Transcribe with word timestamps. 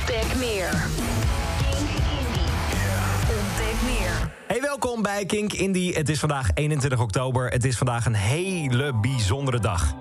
Ontdek 0.00 0.38
meer. 0.38 0.88
Hey, 4.46 4.60
welkom 4.60 5.02
bij 5.02 5.26
Kink 5.26 5.52
Indie. 5.52 5.94
Het 5.94 6.08
is 6.08 6.18
vandaag 6.18 6.50
21 6.54 7.00
oktober. 7.00 7.50
Het 7.50 7.64
is 7.64 7.76
vandaag 7.76 8.06
een 8.06 8.14
hele 8.14 8.94
bijzondere 9.00 9.58
dag. 9.58 9.94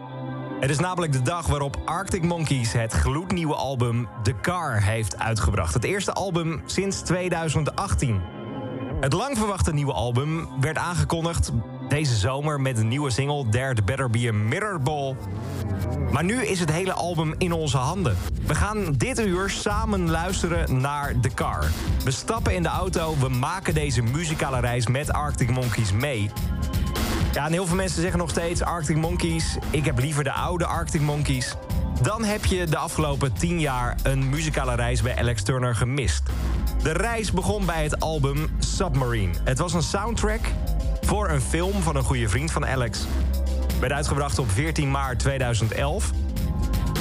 Het 0.59 0.69
is 0.69 0.79
namelijk 0.79 1.11
de 1.11 1.21
dag 1.21 1.47
waarop 1.47 1.81
Arctic 1.85 2.23
Monkeys 2.23 2.73
het 2.73 2.93
gloednieuwe 2.93 3.55
album 3.55 4.07
The 4.23 4.35
Car 4.41 4.81
heeft 4.81 5.17
uitgebracht. 5.17 5.73
Het 5.73 5.83
eerste 5.83 6.13
album 6.13 6.61
sinds 6.65 7.01
2018. 7.01 8.21
Het 8.99 9.13
lang 9.13 9.37
verwachte 9.37 9.73
nieuwe 9.73 9.93
album 9.93 10.47
werd 10.59 10.77
aangekondigd 10.77 11.51
deze 11.89 12.15
zomer 12.15 12.61
met 12.61 12.77
een 12.77 12.87
nieuwe 12.87 13.09
single 13.09 13.49
There 13.49 13.75
Better 13.85 14.09
Be 14.09 14.27
a 14.27 14.33
Mirror 14.33 14.81
Ball. 14.81 15.15
Maar 16.11 16.23
nu 16.23 16.45
is 16.45 16.59
het 16.59 16.71
hele 16.71 16.93
album 16.93 17.35
in 17.37 17.51
onze 17.51 17.77
handen. 17.77 18.17
We 18.45 18.55
gaan 18.55 18.93
dit 18.97 19.19
uur 19.19 19.49
samen 19.49 20.09
luisteren 20.09 20.81
naar 20.81 21.19
The 21.19 21.29
Car. 21.29 21.67
We 22.03 22.11
stappen 22.11 22.55
in 22.55 22.63
de 22.63 22.69
auto, 22.69 23.15
we 23.19 23.29
maken 23.29 23.73
deze 23.73 24.01
muzikale 24.01 24.59
reis 24.59 24.87
met 24.87 25.13
Arctic 25.13 25.49
Monkeys 25.49 25.91
mee. 25.91 26.31
Ja, 27.33 27.45
en 27.45 27.51
heel 27.51 27.65
veel 27.65 27.75
mensen 27.75 28.01
zeggen 28.01 28.19
nog 28.19 28.29
steeds 28.29 28.61
Arctic 28.61 28.95
Monkeys. 28.95 29.57
Ik 29.69 29.85
heb 29.85 29.99
liever 29.99 30.23
de 30.23 30.31
oude 30.31 30.65
Arctic 30.65 31.01
Monkeys. 31.01 31.55
Dan 32.01 32.23
heb 32.23 32.45
je 32.45 32.65
de 32.65 32.77
afgelopen 32.77 33.33
10 33.33 33.59
jaar 33.59 33.95
een 34.03 34.29
muzikale 34.29 34.75
reis 34.75 35.01
bij 35.01 35.17
Alex 35.17 35.43
Turner 35.43 35.75
gemist. 35.75 36.23
De 36.83 36.91
reis 36.91 37.31
begon 37.31 37.65
bij 37.65 37.83
het 37.83 37.99
album 37.99 38.49
Submarine. 38.59 39.33
Het 39.43 39.57
was 39.57 39.73
een 39.73 39.83
soundtrack 39.83 40.41
voor 41.09 41.29
een 41.29 41.41
film 41.41 41.81
van 41.81 41.95
een 41.95 42.03
goede 42.03 42.29
vriend 42.29 42.51
van 42.51 42.65
Alex. 42.65 42.99
Werd 43.79 43.91
uitgebracht 43.93 44.39
op 44.39 44.51
14 44.51 44.91
maart 44.91 45.19
2011. 45.19 46.11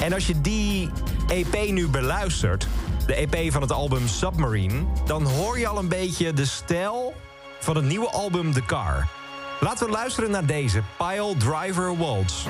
En 0.01 0.13
als 0.13 0.27
je 0.27 0.41
die 0.41 0.89
EP 1.27 1.71
nu 1.71 1.87
beluistert, 1.87 2.67
de 3.05 3.13
EP 3.13 3.51
van 3.51 3.61
het 3.61 3.71
album 3.71 4.07
Submarine... 4.07 4.83
dan 5.05 5.25
hoor 5.25 5.59
je 5.59 5.67
al 5.67 5.77
een 5.77 5.87
beetje 5.87 6.33
de 6.33 6.45
stijl 6.45 7.13
van 7.59 7.75
het 7.75 7.85
nieuwe 7.85 8.09
album 8.09 8.53
The 8.53 8.65
Car. 8.65 9.07
Laten 9.59 9.85
we 9.85 9.91
luisteren 9.91 10.31
naar 10.31 10.45
deze, 10.45 10.81
Pile 10.97 11.35
Driver 11.37 11.97
Waltz. 11.97 12.45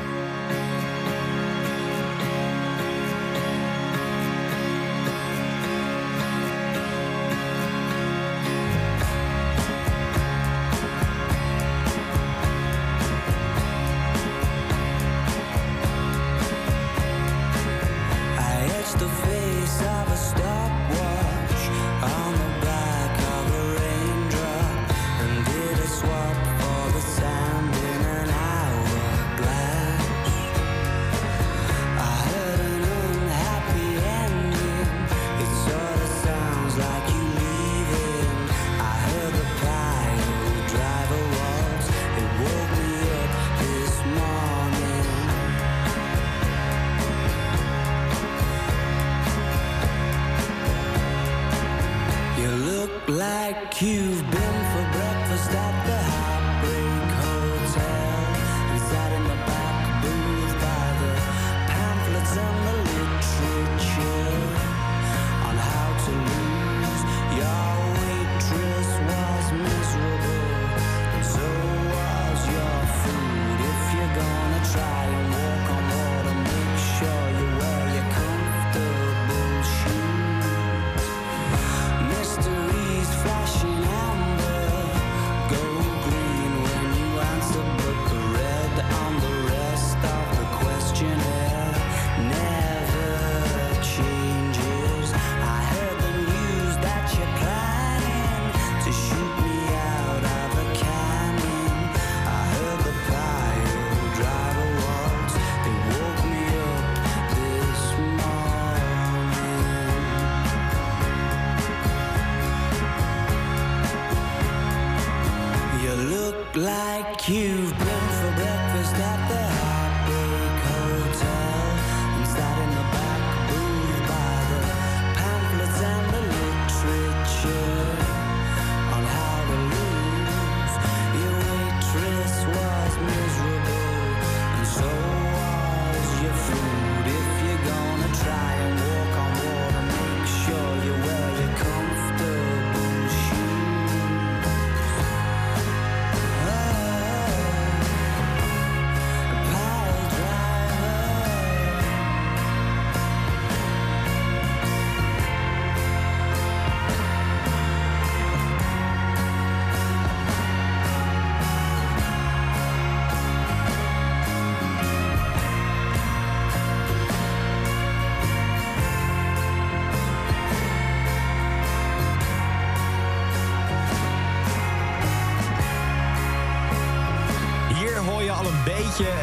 You 52.50 52.56
look 52.56 53.08
like 53.10 53.80
you've 53.80 54.24
been 54.32 54.60
for 54.72 54.86
breakfast 54.98 55.52
at 55.52 55.86
the 55.86 55.99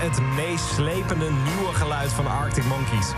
het 0.06 0.21
meest 0.21 0.65
slepende 0.65 1.31
nieuwe 1.31 1.75
geluid 1.75 2.13
van 2.13 2.27
Arctic 2.27 2.65
Monkeys. 2.65 3.09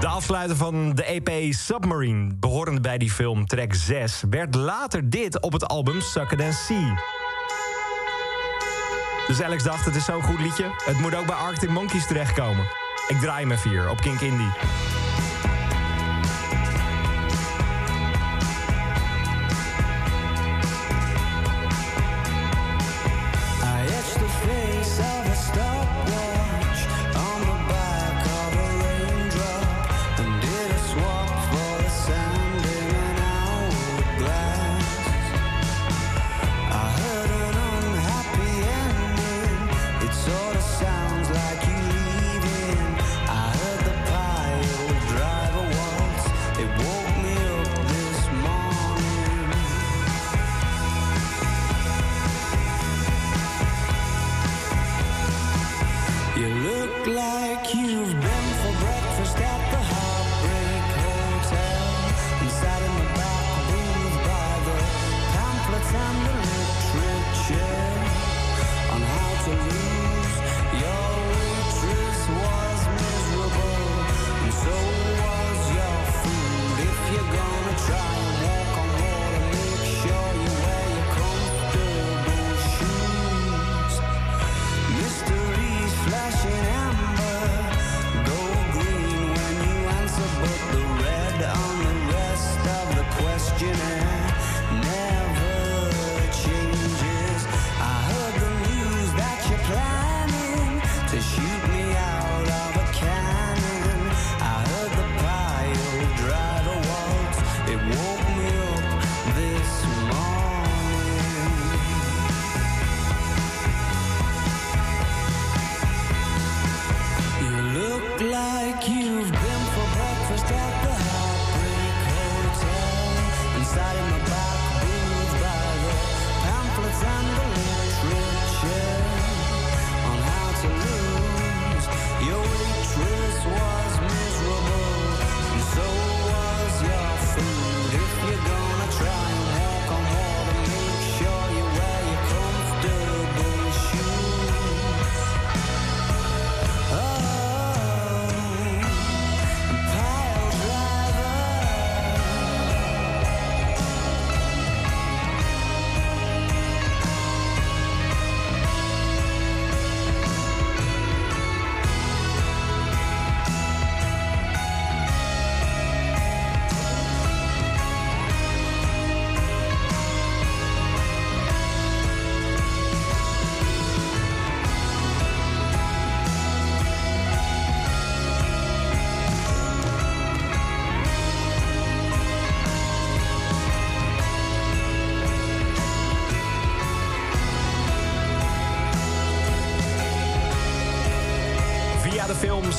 De 0.00 0.06
afsluiter 0.06 0.56
van 0.56 0.94
de 0.94 1.04
EP 1.04 1.52
Submarine, 1.52 2.34
behorende 2.34 2.80
bij 2.80 2.98
die 2.98 3.10
film 3.10 3.46
track 3.46 3.74
6... 3.74 4.22
werd 4.30 4.54
later 4.54 5.10
dit 5.10 5.40
op 5.40 5.52
het 5.52 5.68
album 5.68 6.00
Sucker 6.00 6.36
Than 6.36 6.52
Sea. 6.52 7.02
Dus 9.26 9.42
Alex 9.42 9.62
dacht, 9.62 9.84
het 9.84 9.94
is 9.94 10.04
zo'n 10.04 10.22
goed 10.22 10.40
liedje. 10.40 10.70
Het 10.84 10.98
moet 10.98 11.14
ook 11.14 11.26
bij 11.26 11.36
Arctic 11.36 11.70
Monkeys 11.70 12.06
terechtkomen. 12.06 12.64
Ik 13.08 13.16
draai 13.20 13.40
hem 13.40 13.52
even 13.52 13.70
hier 13.70 13.90
op 13.90 14.00
Kink 14.00 14.20
Indie. 14.20 15.05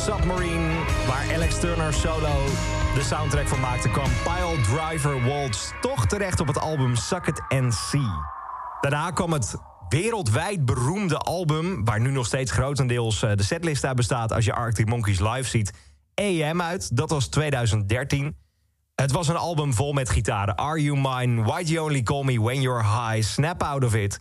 Submarine, 0.07 0.74
waar 1.07 1.33
Alex 1.33 1.59
Turner 1.59 1.94
solo 1.94 2.45
de 2.95 3.01
soundtrack 3.04 3.48
van 3.48 3.59
maakte... 3.59 3.89
kwam 3.89 4.09
Pile 4.24 4.62
Driver 4.62 5.24
Waltz 5.24 5.71
toch 5.81 6.06
terecht 6.06 6.39
op 6.39 6.48
het 6.48 6.59
album 6.59 6.95
Suck 6.95 7.27
It 7.27 7.42
and 7.48 7.74
See. 7.74 8.09
Daarna 8.81 9.12
kwam 9.12 9.33
het 9.33 9.56
wereldwijd 9.89 10.65
beroemde 10.65 11.18
album... 11.18 11.86
waar 11.86 12.00
nu 12.00 12.12
nog 12.12 12.25
steeds 12.25 12.51
grotendeels 12.51 13.24
eh, 13.24 13.31
de 13.36 13.44
setlist 13.44 13.86
uit 13.86 13.95
bestaat... 13.95 14.31
als 14.31 14.45
je 14.45 14.54
Arctic 14.54 14.89
Monkeys 14.89 15.19
live 15.19 15.50
ziet, 15.50 15.74
AM 16.15 16.62
uit. 16.62 16.98
Dat 16.98 17.10
was 17.10 17.27
2013. 17.27 18.36
Het 18.95 19.12
was 19.12 19.27
een 19.27 19.38
album 19.38 19.74
vol 19.74 19.94
met 19.94 20.10
gitaren. 20.10 20.56
Are 20.56 20.81
You 20.81 20.98
Mine, 20.98 21.44
Why 21.44 21.62
You 21.62 21.86
Only 21.86 22.03
Call 22.03 22.24
Me 22.24 22.42
When 22.42 22.62
You're 22.62 22.83
High, 22.83 23.27
Snap 23.27 23.63
Out 23.63 23.83
of 23.83 23.95
It... 23.95 24.19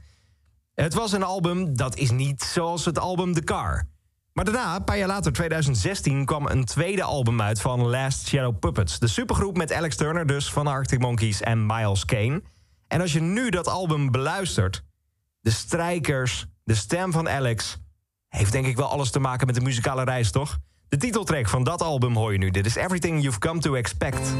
Het 0.74 0.94
was 0.94 1.12
een 1.12 1.22
album 1.22 1.76
dat 1.76 1.96
is 1.96 2.10
niet 2.10 2.42
zoals 2.42 2.84
het 2.84 2.98
album 2.98 3.32
The 3.32 3.44
Car. 3.44 3.86
Maar 4.36 4.44
daarna, 4.44 4.76
een 4.76 4.84
paar 4.84 4.98
jaar 4.98 5.08
later, 5.08 5.32
2016, 5.32 6.24
kwam 6.24 6.46
een 6.46 6.64
tweede 6.64 7.02
album 7.02 7.42
uit 7.42 7.60
van 7.60 7.80
Last 7.80 8.26
Shadow 8.26 8.58
Puppets. 8.58 8.98
De 8.98 9.06
supergroep 9.06 9.56
met 9.56 9.72
Alex 9.72 9.96
Turner 9.96 10.26
dus 10.26 10.52
van 10.52 10.66
Arctic 10.66 10.98
Monkeys 10.98 11.40
en 11.40 11.66
Miles 11.66 12.04
Kane. 12.04 12.42
En 12.88 13.00
als 13.00 13.12
je 13.12 13.20
nu 13.20 13.50
dat 13.50 13.68
album 13.68 14.10
beluistert, 14.10 14.84
de 15.40 15.50
strijkers, 15.50 16.46
de 16.64 16.74
stem 16.74 17.12
van 17.12 17.28
Alex... 17.28 17.78
heeft 18.28 18.52
denk 18.52 18.66
ik 18.66 18.76
wel 18.76 18.88
alles 18.88 19.10
te 19.10 19.20
maken 19.20 19.46
met 19.46 19.54
de 19.54 19.60
muzikale 19.60 20.04
reis, 20.04 20.30
toch? 20.30 20.58
De 20.88 20.96
titeltrack 20.96 21.48
van 21.48 21.64
dat 21.64 21.82
album 21.82 22.16
hoor 22.16 22.32
je 22.32 22.38
nu. 22.38 22.50
Dit 22.50 22.66
is 22.66 22.74
Everything 22.74 23.20
You've 23.20 23.38
Come 23.38 23.60
to 23.60 23.74
Expect. 23.74 24.34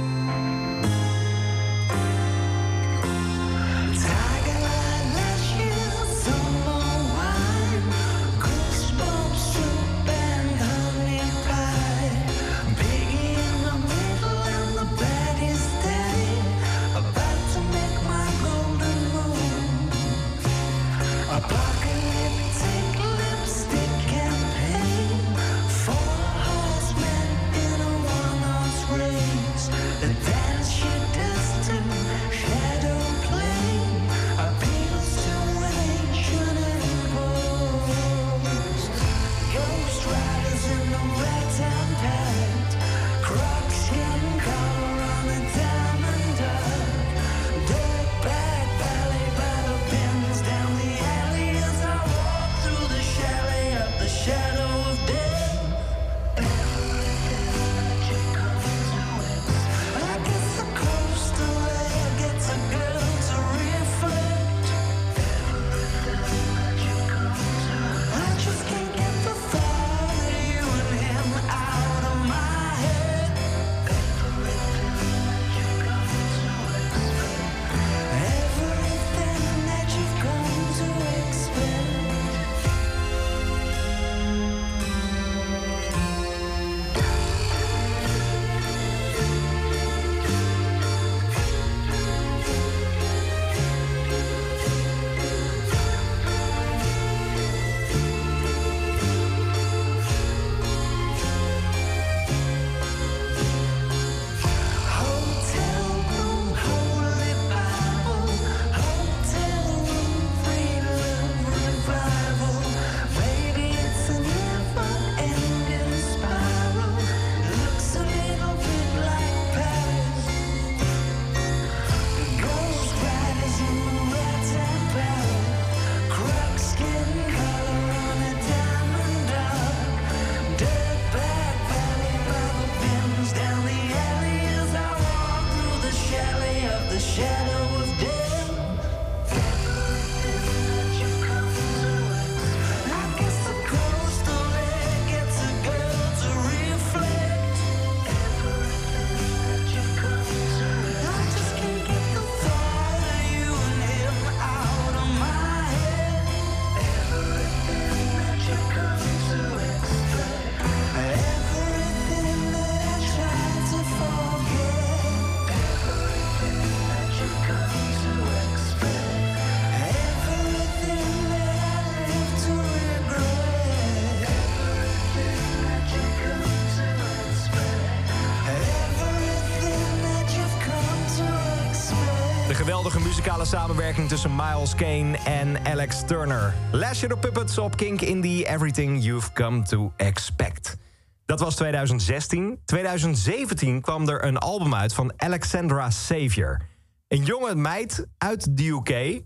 Samenwerking 183.47 184.09
tussen 184.09 184.37
Miles 184.37 184.75
Kane 184.75 185.19
en 185.25 185.67
Alex 185.67 186.03
Turner. 186.07 186.55
Last 186.73 187.01
Year 187.01 187.19
Puppets 187.19 187.59
op 187.59 187.77
Kink 187.77 188.01
Indie, 188.01 188.49
Everything 188.49 189.05
You've 189.05 189.33
Come 189.33 189.63
to 189.63 189.93
Expect. 189.97 190.77
Dat 191.25 191.41
was 191.41 191.55
2016. 191.55 192.59
2017 192.65 193.81
kwam 193.81 194.09
er 194.09 194.25
een 194.25 194.39
album 194.39 194.75
uit 194.75 194.95
van 194.95 195.13
Alexandra 195.17 195.91
Savior. 195.91 196.61
Een 197.09 197.25
jonge 197.25 197.55
meid 197.55 198.07
uit 198.19 198.57
de 198.57 198.67
UK. 198.67 199.23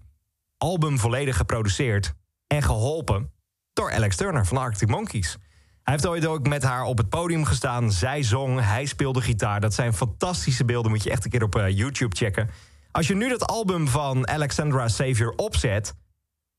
Album 0.56 0.98
volledig 0.98 1.36
geproduceerd 1.36 2.14
en 2.46 2.62
geholpen 2.62 3.32
door 3.72 3.92
Alex 3.92 4.16
Turner 4.16 4.46
van 4.46 4.56
Arctic 4.56 4.88
Monkeys. 4.88 5.36
Hij 5.82 5.94
heeft 5.94 6.06
ooit 6.06 6.26
ook 6.26 6.48
met 6.48 6.62
haar 6.62 6.82
op 6.82 6.98
het 6.98 7.08
podium 7.08 7.44
gestaan. 7.44 7.92
Zij 7.92 8.22
zong, 8.22 8.60
hij 8.60 8.84
speelde 8.84 9.20
gitaar. 9.20 9.60
Dat 9.60 9.74
zijn 9.74 9.94
fantastische 9.94 10.64
beelden, 10.64 10.90
moet 10.90 11.02
je 11.02 11.10
echt 11.10 11.24
een 11.24 11.30
keer 11.30 11.42
op 11.42 11.56
uh, 11.56 11.68
YouTube 11.68 12.16
checken. 12.16 12.50
Als 12.92 13.06
je 13.06 13.14
nu 13.14 13.28
dat 13.28 13.46
album 13.46 13.88
van 13.88 14.28
Alexandra 14.28 14.88
Savior 14.88 15.32
opzet, 15.36 15.94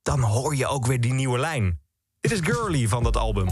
dan 0.01 0.19
hoor 0.19 0.55
je 0.55 0.67
ook 0.67 0.85
weer 0.85 1.01
die 1.01 1.13
nieuwe 1.13 1.39
lijn. 1.39 1.79
Dit 2.19 2.31
is 2.31 2.39
Girly 2.41 2.88
van 2.88 3.03
dat 3.03 3.17
album. 3.17 3.47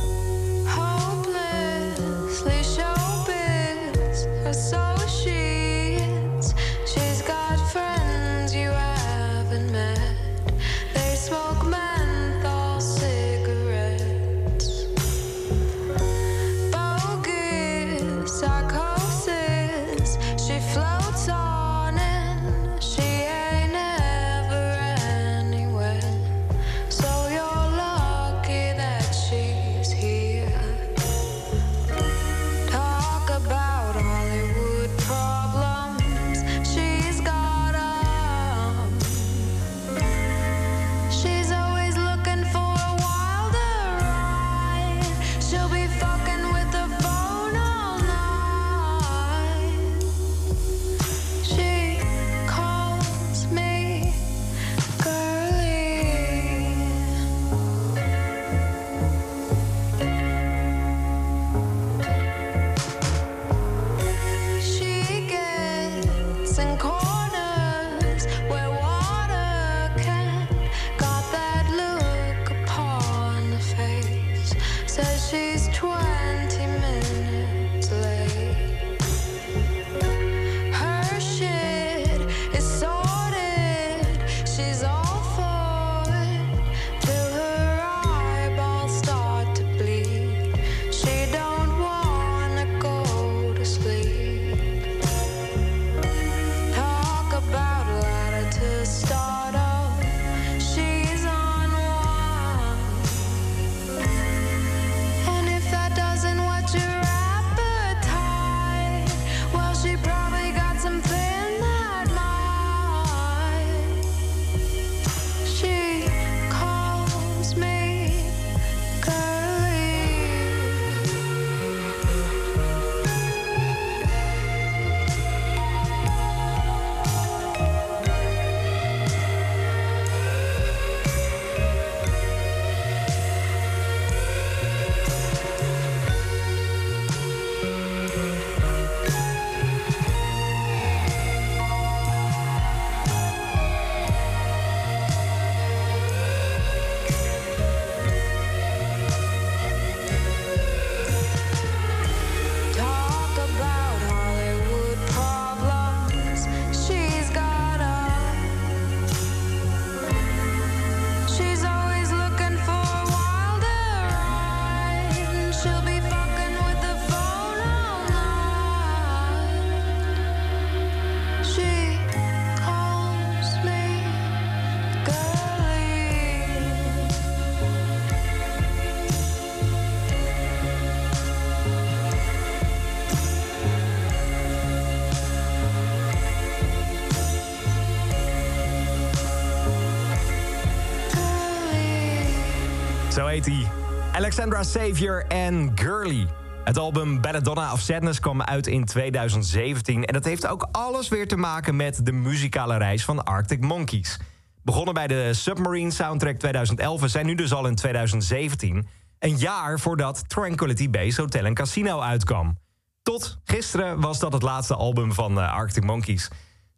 Alexandra 194.11 194.63
Savior 194.63 195.25
en 195.27 195.71
Girly. 195.75 196.27
Het 196.63 196.77
album 196.77 197.21
Belladonna 197.21 197.73
of 197.73 197.79
Sadness 197.79 198.19
kwam 198.19 198.41
uit 198.41 198.67
in 198.67 198.85
2017... 198.85 200.05
en 200.05 200.13
dat 200.13 200.23
heeft 200.23 200.47
ook 200.47 200.67
alles 200.71 201.07
weer 201.07 201.27
te 201.27 201.35
maken 201.35 201.75
met 201.75 202.05
de 202.05 202.11
muzikale 202.11 202.77
reis 202.77 203.05
van 203.05 203.23
Arctic 203.23 203.61
Monkeys. 203.61 204.19
Begonnen 204.63 204.93
bij 204.93 205.07
de 205.07 205.33
Submarine 205.33 205.91
Soundtrack 205.91 206.37
2011... 206.37 207.01
en 207.01 207.09
zijn 207.09 207.25
nu 207.25 207.35
dus 207.35 207.53
al 207.53 207.67
in 207.67 207.75
2017... 207.75 208.87
een 209.19 209.37
jaar 209.37 209.79
voordat 209.79 210.29
Tranquility 210.29 210.89
Base 210.89 211.21
Hotel 211.21 211.45
en 211.45 211.53
Casino 211.53 211.99
uitkwam. 211.99 212.57
Tot 213.03 213.37
gisteren 213.43 213.99
was 213.99 214.19
dat 214.19 214.33
het 214.33 214.41
laatste 214.41 214.75
album 214.75 215.13
van 215.13 215.37
uh, 215.37 215.53
Arctic 215.53 215.83
Monkeys... 215.83 216.29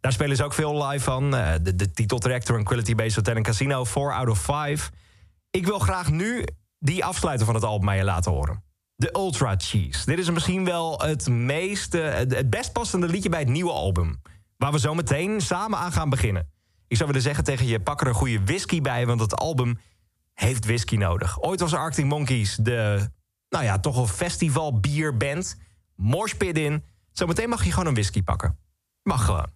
Daar 0.02 0.12
spelen 0.12 0.36
ze 0.36 0.44
ook 0.44 0.54
veel 0.54 0.88
live 0.88 1.04
van. 1.04 1.36
Uh, 1.36 1.52
de, 1.62 1.76
de 1.76 1.92
titeltrack 1.92 2.42
Tranquility 2.42 2.96
Base 2.96 3.16
Hotel 3.16 3.36
en 3.36 3.44
Casino, 3.44 3.84
4 3.84 4.14
out 4.14 4.30
of 4.30 4.40
5. 4.40 4.92
Ik 5.52 5.66
wil 5.66 5.80
graag 5.80 6.12
nu 6.12 6.46
die 6.80 7.06
afsluiter 7.06 7.46
van 7.46 7.56
het 7.56 7.64
album 7.64 7.90
aan 7.90 7.98
je 7.98 8.04
laten 8.04 8.32
horen. 8.32 8.64
De 8.96 9.10
Ultra 9.14 9.56
Cheese. 9.58 10.06
Dit 10.06 10.20
is 10.20 10.30
misschien 10.30 10.66
wel 10.66 11.00
het, 11.00 11.30
meest, 11.30 11.94
het 11.94 12.50
best 12.50 12.74
passende 12.74 13.08
liedje 13.08 13.30
bij 13.30 13.40
het 13.40 13.50
nieuwe 13.50 13.72
album. 13.72 14.22
Waar 14.58 14.72
we 14.72 14.80
zo 14.80 14.94
meteen 14.94 15.42
samen 15.42 15.80
aan 15.80 15.92
gaan 15.92 16.10
beginnen. 16.10 16.50
Ik 16.88 16.96
zou 16.98 17.08
willen 17.08 17.24
zeggen 17.24 17.44
tegen 17.44 17.66
je, 17.66 17.80
pak 17.80 18.02
er 18.02 18.08
een 18.08 18.14
goede 18.14 18.44
whisky 18.44 18.82
bij... 18.82 19.06
want 19.06 19.20
het 19.20 19.36
album 19.36 19.80
heeft 20.34 20.66
whisky 20.66 20.96
nodig. 20.96 21.42
Ooit 21.42 21.60
was 21.60 21.74
Arctic 21.74 22.06
Monkeys 22.06 22.56
de, 22.56 23.10
nou 23.50 23.64
ja, 23.64 23.80
toch 23.80 23.98
een 23.98 24.08
festival 24.08 24.80
bierband. 24.80 25.58
Morspit 25.96 26.58
in. 26.58 26.84
Zometeen 27.12 27.50
mag 27.50 27.64
je 27.64 27.72
gewoon 27.72 27.88
een 27.88 27.94
whisky 27.94 28.24
pakken. 28.24 28.58
Mag 29.04 29.26
gewoon. 29.26 29.50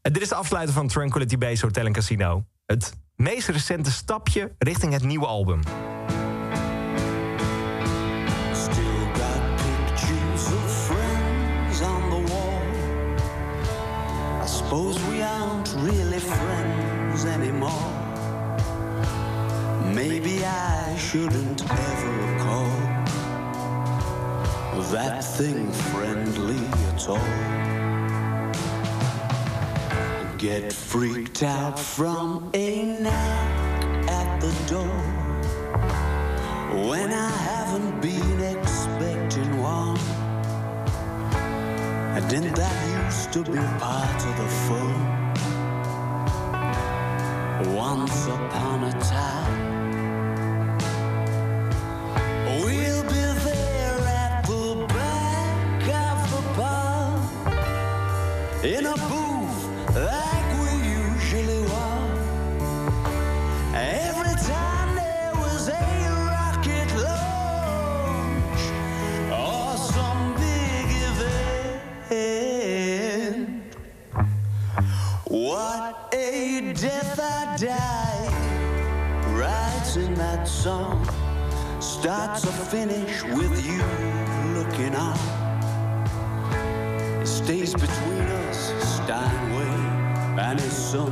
En 0.00 0.12
dit 0.12 0.22
is 0.22 0.28
de 0.28 0.34
afsluiter 0.34 0.74
van 0.74 0.88
Tranquility 0.88 1.38
Base 1.38 1.64
Hotel 1.64 1.86
en 1.86 1.92
Casino. 1.92 2.46
Het 2.66 2.96
meest 3.16 3.48
recente 3.48 3.90
stapje 3.90 4.52
richting 4.58 4.92
het 4.92 5.02
nieuwe 5.02 5.26
album. 5.26 5.60
Suppose 14.44 14.98
we 15.10 15.22
aren't 15.22 15.74
really 15.82 16.18
friends 16.18 17.24
anymore. 17.24 17.90
Maybe 19.94 20.44
I 20.44 20.96
shouldn't 20.96 21.62
ever 21.62 22.38
call 22.38 22.94
that 24.90 25.24
thing 25.24 25.72
friendly 25.72 26.66
at 26.88 27.08
all. 27.08 27.73
Get 30.44 30.70
freaked 30.74 31.42
out 31.42 31.78
from 31.78 32.50
a 32.52 32.84
knock 33.00 33.84
at 34.10 34.40
the 34.42 34.52
door 34.68 35.00
when 36.86 37.10
I 37.10 37.30
haven't 37.30 38.02
been 38.02 38.40
expecting 38.42 39.56
one. 39.58 39.96
And 42.14 42.28
didn't 42.28 42.56
that 42.56 43.06
used 43.06 43.32
to 43.32 43.42
be 43.50 43.58
part 43.80 44.26
of 44.26 44.36
the 44.36 44.48
fun? 44.66 44.94
Once 47.74 48.26
upon 48.26 48.84
a 48.84 48.92
time. 49.00 49.56
We'll 52.62 53.02
be 53.04 53.24
there 53.48 53.98
at 54.20 54.46
the 54.46 54.86
back 54.92 55.88
of 56.04 56.18
the 56.34 56.42
bar 56.58 57.08
in 58.62 58.84
a 58.84 58.94
booth 59.08 59.23
and. 90.94 91.10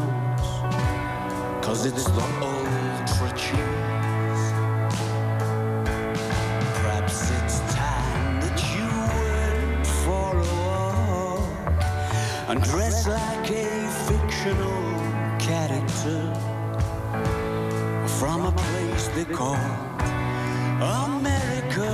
Cause 1.61 1.87
it's 1.87 2.05
the 2.05 2.27
ultra 2.41 3.31
cheese. 3.37 4.45
Perhaps 6.79 7.31
it's 7.37 7.59
time 7.75 8.41
that 8.45 8.59
you 8.75 8.89
went 9.19 9.87
for 10.05 10.29
a 10.39 10.49
walk 10.63 11.81
and 12.49 12.63
dress 12.63 13.09
like 13.09 13.51
a 13.51 13.71
fictional 14.09 14.83
character 15.39 16.21
from 18.19 18.47
a 18.47 18.53
place 18.53 19.09
they 19.17 19.25
call 19.25 19.57
America 20.81 21.93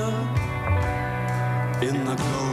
in 1.80 2.04
the 2.04 2.16
golden 2.16 2.47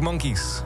Monkeys. 0.00 0.62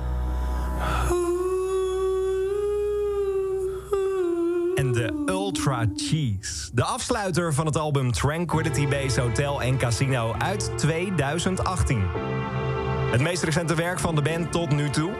En 4.74 4.92
de 4.92 5.22
Ultra 5.26 5.86
Cheese. 5.96 6.70
De 6.72 6.84
afsluiter 6.84 7.54
van 7.54 7.66
het 7.66 7.76
album 7.76 8.12
Tranquility 8.12 8.88
Base 8.88 9.20
Hotel 9.20 9.62
en 9.62 9.76
Casino 9.76 10.34
uit 10.38 10.70
2018. 10.76 12.02
Het 13.10 13.20
meest 13.20 13.42
recente 13.42 13.74
werk 13.74 13.98
van 13.98 14.14
de 14.14 14.22
band 14.22 14.52
tot 14.52 14.70
nu 14.70 14.90
toe. 14.90 15.10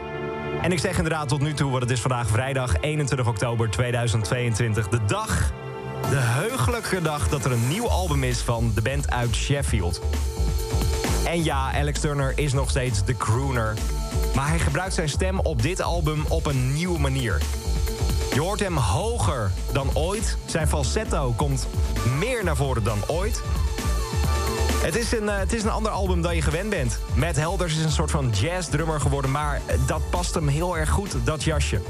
En 0.61 0.71
ik 0.71 0.79
zeg 0.79 0.97
inderdaad 0.97 1.27
tot 1.27 1.41
nu 1.41 1.53
toe, 1.53 1.69
want 1.69 1.81
het 1.81 1.91
is 1.91 2.01
vandaag 2.01 2.27
vrijdag 2.27 2.81
21 2.81 3.27
oktober 3.27 3.69
2022. 3.69 4.87
De 4.87 4.99
dag, 5.05 5.51
de 6.09 6.15
heugelijke 6.15 7.01
dag 7.01 7.29
dat 7.29 7.45
er 7.45 7.51
een 7.51 7.67
nieuw 7.67 7.87
album 7.87 8.23
is 8.23 8.39
van 8.39 8.71
de 8.75 8.81
band 8.81 9.11
uit 9.11 9.35
Sheffield. 9.35 10.01
En 11.25 11.43
ja, 11.43 11.73
Alex 11.73 11.99
Turner 11.99 12.33
is 12.35 12.53
nog 12.53 12.69
steeds 12.69 13.05
de 13.05 13.17
crooner. 13.17 13.73
Maar 14.35 14.47
hij 14.47 14.59
gebruikt 14.59 14.93
zijn 14.93 15.09
stem 15.09 15.39
op 15.39 15.61
dit 15.61 15.81
album 15.81 16.25
op 16.27 16.45
een 16.45 16.73
nieuwe 16.73 16.99
manier. 16.99 17.41
Je 18.33 18.41
hoort 18.41 18.59
hem 18.59 18.77
hoger 18.77 19.51
dan 19.73 19.89
ooit. 19.93 20.37
Zijn 20.45 20.67
falsetto 20.67 21.33
komt 21.35 21.67
meer 22.17 22.43
naar 22.43 22.55
voren 22.55 22.83
dan 22.83 22.99
ooit. 23.07 23.41
Het 24.81 24.95
is, 24.95 25.11
een, 25.11 25.27
het 25.27 25.53
is 25.53 25.63
een 25.63 25.69
ander 25.69 25.91
album 25.91 26.21
dan 26.21 26.35
je 26.35 26.41
gewend 26.41 26.69
bent. 26.69 26.99
Matt 27.15 27.35
Helders 27.35 27.77
is 27.77 27.83
een 27.83 27.91
soort 27.91 28.11
van 28.11 28.29
jazzdrummer 28.29 29.01
geworden... 29.01 29.31
maar 29.31 29.61
dat 29.85 30.01
past 30.09 30.33
hem 30.33 30.47
heel 30.47 30.77
erg 30.77 30.89
goed, 30.89 31.15
dat 31.23 31.43
jasje. 31.43 31.81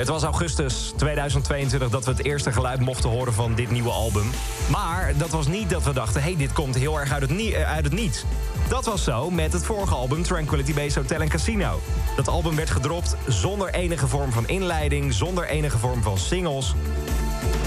Het 0.00 0.08
was 0.08 0.22
augustus 0.22 0.92
2022 0.96 1.90
dat 1.90 2.04
we 2.04 2.10
het 2.10 2.24
eerste 2.24 2.52
geluid 2.52 2.80
mochten 2.80 3.10
horen 3.10 3.32
van 3.32 3.54
dit 3.54 3.70
nieuwe 3.70 3.90
album. 3.90 4.30
Maar 4.70 5.12
dat 5.16 5.30
was 5.30 5.46
niet 5.46 5.70
dat 5.70 5.84
we 5.84 5.92
dachten, 5.92 6.22
hey, 6.22 6.36
dit 6.36 6.52
komt 6.52 6.74
heel 6.74 7.00
erg 7.00 7.12
uit 7.12 7.22
het, 7.22 7.30
nie 7.30 7.56
uit 7.56 7.84
het 7.84 7.92
niets. 7.92 8.24
Dat 8.68 8.84
was 8.84 9.04
zo 9.04 9.30
met 9.30 9.52
het 9.52 9.64
vorige 9.64 9.94
album 9.94 10.22
Tranquility 10.22 10.74
Base 10.74 10.98
Hotel 10.98 11.26
Casino. 11.26 11.80
Dat 12.16 12.28
album 12.28 12.56
werd 12.56 12.70
gedropt 12.70 13.16
zonder 13.26 13.74
enige 13.74 14.06
vorm 14.06 14.32
van 14.32 14.48
inleiding, 14.48 15.12
zonder 15.12 15.46
enige 15.46 15.78
vorm 15.78 16.02
van 16.02 16.18
singles. 16.18 16.74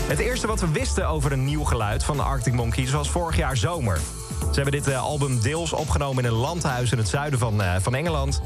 Het 0.08 0.20
eerste 0.20 0.48
wat 0.48 0.62
we 0.62 0.72
wisten 0.72 1.08
over 1.08 1.32
een 1.32 1.46
nieuw 1.46 1.64
geluid 1.64 2.04
van 2.04 2.18
de 2.18 2.24
Arctic 2.24 2.54
Monkeys 2.54 2.92
was 2.92 3.10
vorig 3.10 3.38
jaar 3.38 3.58
zomer. 3.58 4.00
Ze 4.52 4.62
hebben 4.62 4.82
dit 4.82 4.96
album 4.96 5.40
deels 5.42 5.74
opgenomen 5.74 6.24
in 6.24 6.30
een 6.30 6.38
landhuis 6.38 6.92
in 6.92 6.98
het 6.98 7.08
zuiden 7.08 7.40
van, 7.40 7.62
van 7.82 7.96
Engeland. 7.96 8.42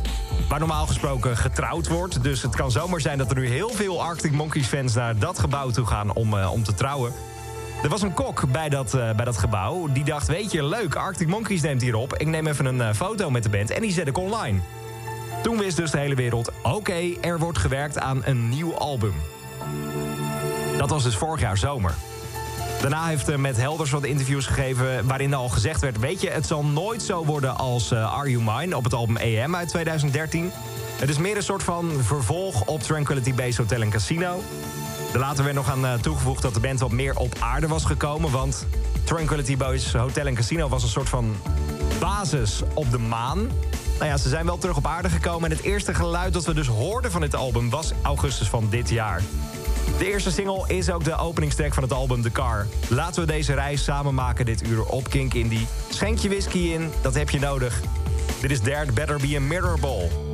Waar 0.50 0.60
normaal 0.60 0.88
gesproken 0.88 1.38
getrouwd 1.38 1.88
wordt. 1.88 2.24
Dus 2.24 2.42
het 2.42 2.56
kan 2.56 2.72
zomaar 2.72 3.02
zijn 3.02 3.18
dat 3.18 3.30
er 3.30 3.36
nu 3.36 3.48
heel 3.48 3.70
veel 3.70 4.02
Arctic 4.02 4.32
Monkeys 4.32 4.68
fans 4.68 4.94
naar 4.94 5.18
dat 5.18 5.40
gebouw 5.40 5.70
toe 5.70 5.86
gaan 5.86 6.14
om, 6.14 6.34
om 6.34 6.64
te 6.64 6.74
trouwen. 6.74 7.14
Er 7.84 7.90
was 7.90 8.02
een 8.02 8.14
kok 8.14 8.52
bij 8.52 8.70
dat, 8.70 8.92
bij 8.92 9.26
dat 9.26 9.38
gebouw. 9.38 9.88
Die 9.92 10.04
dacht, 10.04 10.28
weet 10.28 10.52
je, 10.52 10.64
leuk, 10.64 10.96
Arctic 10.96 11.28
Monkeys 11.28 11.62
neemt 11.62 11.82
hier 11.82 11.96
op. 11.96 12.14
Ik 12.18 12.28
neem 12.28 12.48
even 12.48 12.66
een 12.66 12.96
foto 12.96 13.30
met 13.30 13.44
de 13.44 13.50
band 13.50 13.70
en 13.70 13.82
die 13.82 13.92
zet 13.92 14.08
ik 14.08 14.18
online. 14.18 14.60
Toen 15.44 15.58
wist 15.58 15.78
dus 15.78 15.92
de 15.92 15.98
hele 15.98 16.16
wereld, 16.16 16.52
oké, 16.62 17.14
er 17.22 17.40
wordt 17.40 17.58
gewerkt 17.58 18.00
aan 18.00 18.22
een 18.26 18.50
nieuw 18.50 18.76
album. 18.76 19.14
Dat 20.78 20.90
was 20.90 21.04
dus 21.04 21.16
vorig 21.16 21.42
jaar 21.42 21.58
zomer. 21.58 21.94
Daarna 22.82 23.06
heeft 23.06 23.30
uh, 23.30 23.36
Matt 23.36 23.58
Helders 23.58 23.92
wat 23.92 24.04
interviews 24.04 24.46
gegeven... 24.46 25.08
waarin 25.08 25.34
al 25.34 25.50
gezegd 25.50 25.82
werd... 25.82 26.00
weet 26.00 26.22
je, 26.22 26.30
het 26.30 26.48
zal 26.48 26.66
nooit 26.66 27.02
zo 27.02 27.26
worden 27.26 27.58
als 27.58 27.94
Are 27.94 28.30
You 28.30 28.44
Mine... 28.44 28.78
op 28.78 28.84
het 28.84 28.94
album 28.94 29.18
AM 29.18 29.56
uit 29.56 29.70
2013. 29.70 30.52
Het 30.98 31.10
is 31.10 31.18
meer 31.18 31.36
een 31.36 31.44
soort 31.44 31.64
van 31.64 31.92
vervolg 32.02 32.66
op 32.66 32.82
Tranquility 32.82 33.34
Base 33.34 33.62
Hotel 33.62 33.82
en 33.82 33.90
Casino. 33.90 34.44
Er 35.14 35.20
later 35.20 35.44
werd 35.44 35.56
nog 35.56 35.70
aan 35.70 35.86
uh, 35.86 35.94
toegevoegd 35.94 36.42
dat 36.42 36.54
de 36.54 36.60
band 36.60 36.80
wat 36.80 36.92
meer 36.92 37.18
op 37.18 37.36
aarde 37.40 37.68
was 37.68 37.86
gekomen... 37.86 38.32
want 38.32 38.68
Tranquility 39.04 39.58
Boys 39.58 39.94
Hotel 39.94 40.26
en 40.26 40.36
Casino 40.36 40.68
was 40.68 40.84
een 40.84 40.90
soort 40.90 41.10
van 41.10 41.36
basis 42.00 42.62
op 42.74 42.92
de 42.92 42.98
maan. 42.98 43.38
Nou 43.98 44.10
ja, 44.10 44.18
ze 44.18 44.30
zijn 44.30 44.46
wel 44.46 44.58
terug 44.58 44.78
op 44.78 44.86
aarde 44.86 45.10
gekomen... 45.10 45.50
en 45.52 45.58
het 45.58 45.66
eerste 45.66 45.94
geluid 45.94 46.34
dat 46.34 46.46
we 46.46 46.54
dus 46.54 46.68
hoorden 46.68 47.12
van 47.12 47.22
dit 47.22 47.36
album 47.36 47.70
was 47.70 47.92
augustus 48.02 48.50
van 48.50 48.68
dit 48.70 48.90
jaar. 48.90 49.22
De 49.98 50.06
eerste 50.06 50.32
single 50.32 50.64
is 50.68 50.90
ook 50.90 51.04
de 51.04 51.18
openingstrack 51.18 51.74
van 51.74 51.84
het 51.84 51.94
album 51.94 52.22
The 52.22 52.32
Car. 52.32 52.68
Laten 52.90 53.22
we 53.22 53.28
deze 53.28 53.54
reis 53.54 53.84
samen 53.84 54.14
maken 54.14 54.46
dit 54.46 54.68
uur 54.68 54.84
op 54.84 55.10
Kink 55.10 55.34
Indie. 55.34 55.68
Schenk 55.90 56.18
je 56.18 56.30
whisky 56.30 56.58
in, 56.58 56.92
dat 57.02 57.16
heb 57.16 57.30
je 57.30 57.40
nodig. 57.40 57.82
Dit 58.42 58.52
is 58.52 58.60
There 58.60 58.92
Better 58.94 59.18
Be 59.18 59.36
a 59.36 59.40
Mirror 59.40 59.80
Ball. 59.80 60.27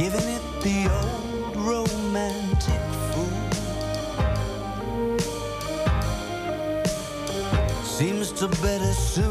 Giving 0.00 0.28
it 0.28 0.42
the 0.62 0.88
old 0.98 1.56
romantic 1.56 2.80
fool. 3.10 3.40
Seems 7.84 8.32
to 8.32 8.48
better 8.62 8.94
suit 8.94 9.29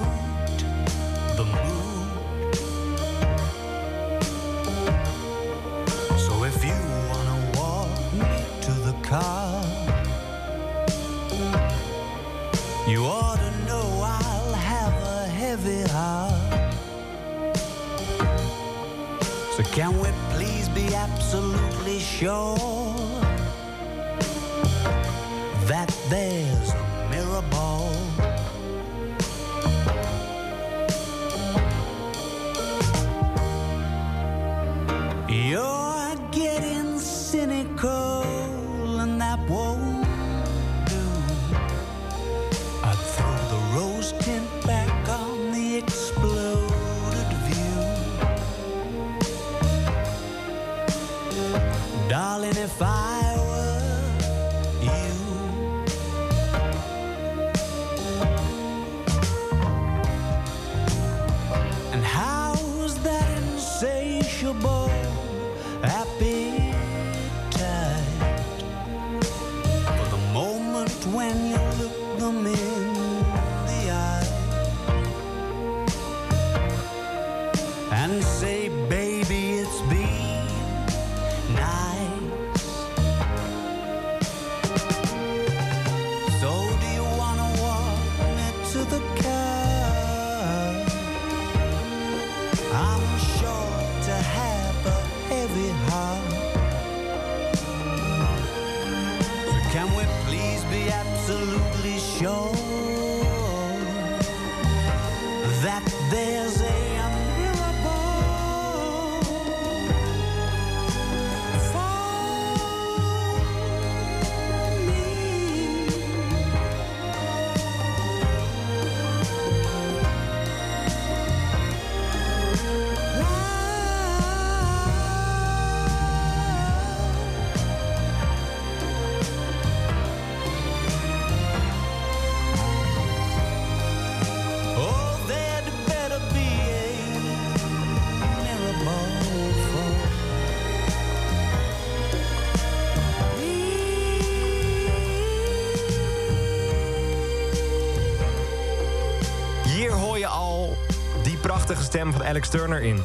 stem 152.00 152.12
van 152.12 152.24
Alex 152.24 152.50
Turner 152.50 152.82
in. 152.82 152.98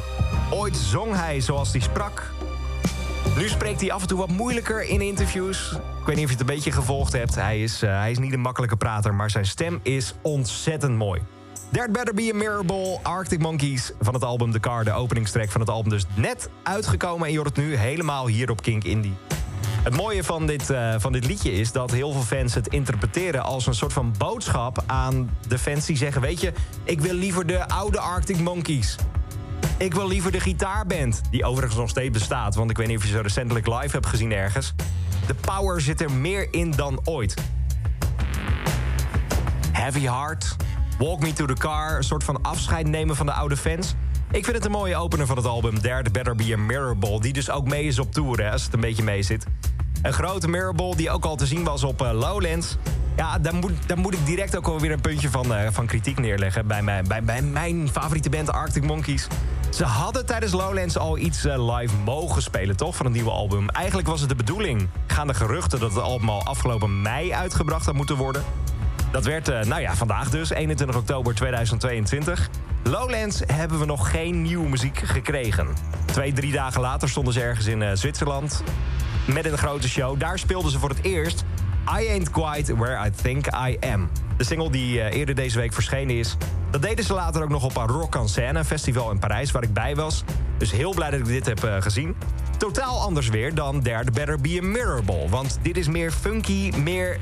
Ooit 0.50 0.76
zong 0.76 1.14
hij 1.14 1.40
zoals 1.40 1.70
hij 1.72 1.80
sprak. 1.80 2.30
Nu 3.36 3.48
spreekt 3.48 3.80
hij 3.80 3.92
af 3.92 4.02
en 4.02 4.08
toe 4.08 4.18
wat 4.18 4.28
moeilijker 4.28 4.82
in 4.82 5.00
interviews. 5.00 5.72
Ik 5.72 6.06
weet 6.06 6.16
niet 6.16 6.24
of 6.24 6.30
je 6.30 6.36
het 6.36 6.40
een 6.40 6.54
beetje 6.54 6.72
gevolgd 6.72 7.12
hebt. 7.12 7.34
Hij 7.34 7.62
is, 7.62 7.82
eh, 7.82 7.90
hij 7.90 8.10
is 8.10 8.18
niet 8.18 8.32
een 8.32 8.40
makkelijke 8.40 8.76
prater, 8.76 9.14
maar 9.14 9.30
zijn 9.30 9.46
stem 9.46 9.80
is 9.82 10.14
ontzettend 10.22 10.96
mooi. 10.96 11.22
There 11.72 11.90
Better 11.90 12.14
Be 12.14 12.30
a 12.34 12.36
Miracle, 12.36 12.98
Arctic 13.02 13.38
Monkeys 13.38 13.92
van 14.00 14.14
het 14.14 14.24
album 14.24 14.50
The 14.52 14.60
Car. 14.60 14.84
De 14.84 14.92
openingstrek 14.92 15.50
van 15.50 15.60
het 15.60 15.70
album 15.70 15.90
dus 15.90 16.04
net 16.14 16.48
uitgekomen. 16.62 17.26
En 17.26 17.32
je 17.32 17.38
hoort 17.38 17.56
het 17.56 17.66
nu 17.66 17.76
helemaal 17.76 18.26
hier 18.26 18.50
op 18.50 18.62
Kink 18.62 18.84
Indie. 18.84 19.14
Het 19.84 19.96
mooie 19.96 20.24
van 20.24 20.46
dit, 20.46 20.70
eh, 20.70 20.94
van 20.98 21.12
dit 21.12 21.26
liedje 21.26 21.52
is 21.52 21.72
dat 21.72 21.90
heel 21.90 22.12
veel 22.12 22.22
fans 22.22 22.54
het 22.54 22.68
interpreteren 22.68 23.42
als 23.42 23.66
een 23.66 23.74
soort 23.74 23.92
van 23.92 24.14
boodschap 24.18 24.82
aan 24.86 25.30
de 25.48 25.58
fans 25.58 25.86
die 25.86 25.96
zeggen: 25.96 26.20
Weet 26.20 26.40
je, 26.40 26.52
ik 26.84 27.00
wil 27.00 27.14
liever 27.14 27.46
de 27.46 27.68
oude 27.68 28.00
Arctic 28.00 28.38
Monkeys. 28.38 28.96
Ik 29.78 29.94
wil 29.94 30.08
liever 30.08 30.32
de 30.32 30.40
gitaarband, 30.40 31.20
die 31.30 31.44
overigens 31.44 31.78
nog 31.78 31.88
steeds 31.88 32.10
bestaat. 32.10 32.54
Want 32.54 32.70
ik 32.70 32.76
weet 32.76 32.86
niet 32.86 32.96
of 32.96 33.02
je 33.02 33.08
ze 33.08 33.20
recentelijk 33.20 33.66
live 33.66 33.90
hebt 33.90 34.06
gezien 34.06 34.32
ergens. 34.32 34.74
De 35.26 35.34
power 35.34 35.80
zit 35.80 36.00
er 36.00 36.12
meer 36.12 36.48
in 36.50 36.70
dan 36.70 37.00
ooit. 37.04 37.34
Heavy 39.72 40.06
Heart, 40.06 40.56
Walk 40.98 41.20
Me 41.20 41.32
to 41.32 41.46
the 41.46 41.52
Car, 41.52 41.96
een 41.96 42.04
soort 42.04 42.24
van 42.24 42.42
afscheid 42.42 42.86
nemen 42.86 43.16
van 43.16 43.26
de 43.26 43.32
oude 43.32 43.56
fans. 43.56 43.94
Ik 44.34 44.44
vind 44.44 44.56
het 44.56 44.64
een 44.64 44.70
mooie 44.70 44.96
opener 44.96 45.26
van 45.26 45.36
het 45.36 45.46
album 45.46 45.80
There 45.80 46.10
Better 46.10 46.34
Be 46.34 46.52
a 46.52 46.56
Mirrorball... 46.56 47.20
die 47.20 47.32
dus 47.32 47.50
ook 47.50 47.68
mee 47.68 47.84
is 47.84 47.98
op 47.98 48.12
tour, 48.12 48.42
hè, 48.42 48.50
als 48.50 48.64
het 48.64 48.74
een 48.74 48.80
beetje 48.80 49.02
mee 49.02 49.22
zit. 49.22 49.46
Een 50.02 50.12
grote 50.12 50.48
Mirrorball 50.48 50.96
die 50.96 51.10
ook 51.10 51.24
al 51.24 51.36
te 51.36 51.46
zien 51.46 51.64
was 51.64 51.84
op 51.84 52.02
eh, 52.02 52.12
Lowlands. 52.12 52.76
Ja, 53.16 53.38
daar 53.38 53.54
moet, 53.54 53.72
daar 53.86 53.98
moet 53.98 54.14
ik 54.14 54.26
direct 54.26 54.56
ook 54.56 54.66
alweer 54.66 54.90
een 54.90 55.00
puntje 55.00 55.30
van, 55.30 55.54
eh, 55.54 55.68
van 55.70 55.86
kritiek 55.86 56.18
neerleggen... 56.18 56.66
Bij 56.66 56.82
mijn, 56.82 57.08
bij, 57.08 57.22
bij 57.22 57.42
mijn 57.42 57.88
favoriete 57.88 58.30
band 58.30 58.52
Arctic 58.52 58.84
Monkeys. 58.84 59.26
Ze 59.70 59.84
hadden 59.84 60.26
tijdens 60.26 60.52
Lowlands 60.52 60.98
al 60.98 61.18
iets 61.18 61.44
eh, 61.44 61.76
live 61.76 61.94
mogen 62.04 62.42
spelen, 62.42 62.76
toch? 62.76 62.96
Van 62.96 63.06
een 63.06 63.12
nieuwe 63.12 63.30
album. 63.30 63.68
Eigenlijk 63.68 64.08
was 64.08 64.20
het 64.20 64.28
de 64.28 64.36
bedoeling. 64.36 64.88
Gaan 65.06 65.26
de 65.26 65.34
geruchten 65.34 65.80
dat 65.80 65.90
het 65.90 66.02
album 66.02 66.28
al 66.28 66.42
afgelopen 66.44 67.02
mei 67.02 67.32
uitgebracht 67.32 67.86
had 67.86 67.94
moeten 67.94 68.16
worden... 68.16 68.44
Dat 69.14 69.24
werd, 69.24 69.48
eh, 69.48 69.62
nou 69.62 69.80
ja, 69.80 69.94
vandaag 69.94 70.30
dus, 70.30 70.50
21 70.50 70.96
oktober 70.96 71.34
2022. 71.34 72.48
Lowlands 72.82 73.42
hebben 73.46 73.78
we 73.78 73.84
nog 73.84 74.10
geen 74.10 74.42
nieuwe 74.42 74.68
muziek 74.68 74.98
gekregen. 74.98 75.68
Twee, 76.04 76.32
drie 76.32 76.52
dagen 76.52 76.80
later 76.80 77.08
stonden 77.08 77.32
ze 77.32 77.40
ergens 77.40 77.66
in 77.66 77.82
eh, 77.82 77.90
Zwitserland 77.94 78.62
met 79.26 79.44
een 79.44 79.58
grote 79.58 79.88
show. 79.88 80.20
Daar 80.20 80.38
speelden 80.38 80.70
ze 80.70 80.78
voor 80.78 80.88
het 80.88 81.02
eerst 81.02 81.44
I 82.00 82.08
Ain't 82.08 82.30
Quite 82.30 82.76
Where 82.76 83.06
I 83.06 83.10
Think 83.22 83.46
I 83.46 83.76
Am. 83.92 84.10
De 84.36 84.44
single 84.44 84.70
die 84.70 85.00
eh, 85.00 85.18
eerder 85.18 85.34
deze 85.34 85.58
week 85.58 85.72
verschenen 85.72 86.18
is. 86.18 86.36
Dat 86.70 86.82
deden 86.82 87.04
ze 87.04 87.14
later 87.14 87.42
ook 87.42 87.48
nog 87.48 87.64
op 87.64 87.76
een 87.76 87.86
Rock 87.86 88.14
en 88.14 88.28
Scène, 88.28 88.58
een 88.58 88.64
festival 88.64 89.10
in 89.10 89.18
Parijs 89.18 89.50
waar 89.50 89.62
ik 89.62 89.72
bij 89.72 89.96
was. 89.96 90.24
Dus 90.58 90.70
heel 90.70 90.94
blij 90.94 91.10
dat 91.10 91.20
ik 91.20 91.26
dit 91.26 91.46
heb 91.46 91.68
gezien. 91.80 92.16
Totaal 92.58 93.00
anders 93.00 93.28
weer 93.28 93.54
dan 93.54 93.82
There 93.82 94.04
Better 94.12 94.40
Be 94.40 94.58
a 94.62 94.66
Mirrorball. 94.66 95.28
Want 95.28 95.58
dit 95.62 95.76
is 95.76 95.88
meer 95.88 96.10
funky, 96.10 96.72
meer 96.76 97.18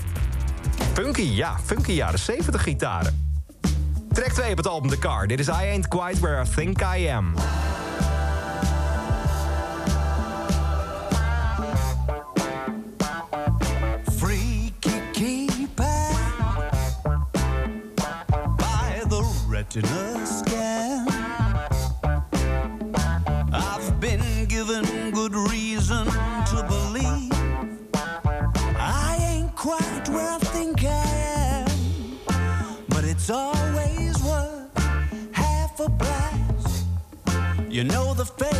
Funky, 0.94 1.22
ja, 1.22 1.56
funky 1.64 1.92
jaren 1.92 2.18
70 2.18 2.62
gitaren. 2.62 3.30
Track 4.12 4.32
2 4.32 4.50
op 4.50 4.56
het 4.56 4.66
album 4.66 4.90
The 4.90 4.98
Car. 4.98 5.26
Dit 5.26 5.38
is 5.38 5.48
I 5.48 5.50
Ain't 5.50 5.88
Quite 5.88 6.20
Where 6.20 6.42
I 6.42 6.44
Think 6.54 6.80
I 6.80 7.08
Am. 7.08 7.34
freaky 14.18 15.00
keeper 15.12 16.12
You 37.82 37.88
know 37.88 38.14
the 38.14 38.24
face, 38.24 38.51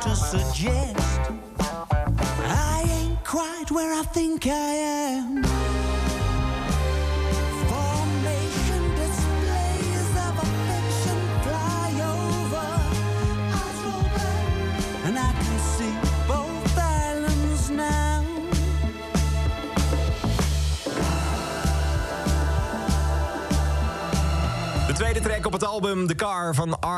to 0.00 0.14
suggest 0.14 1.07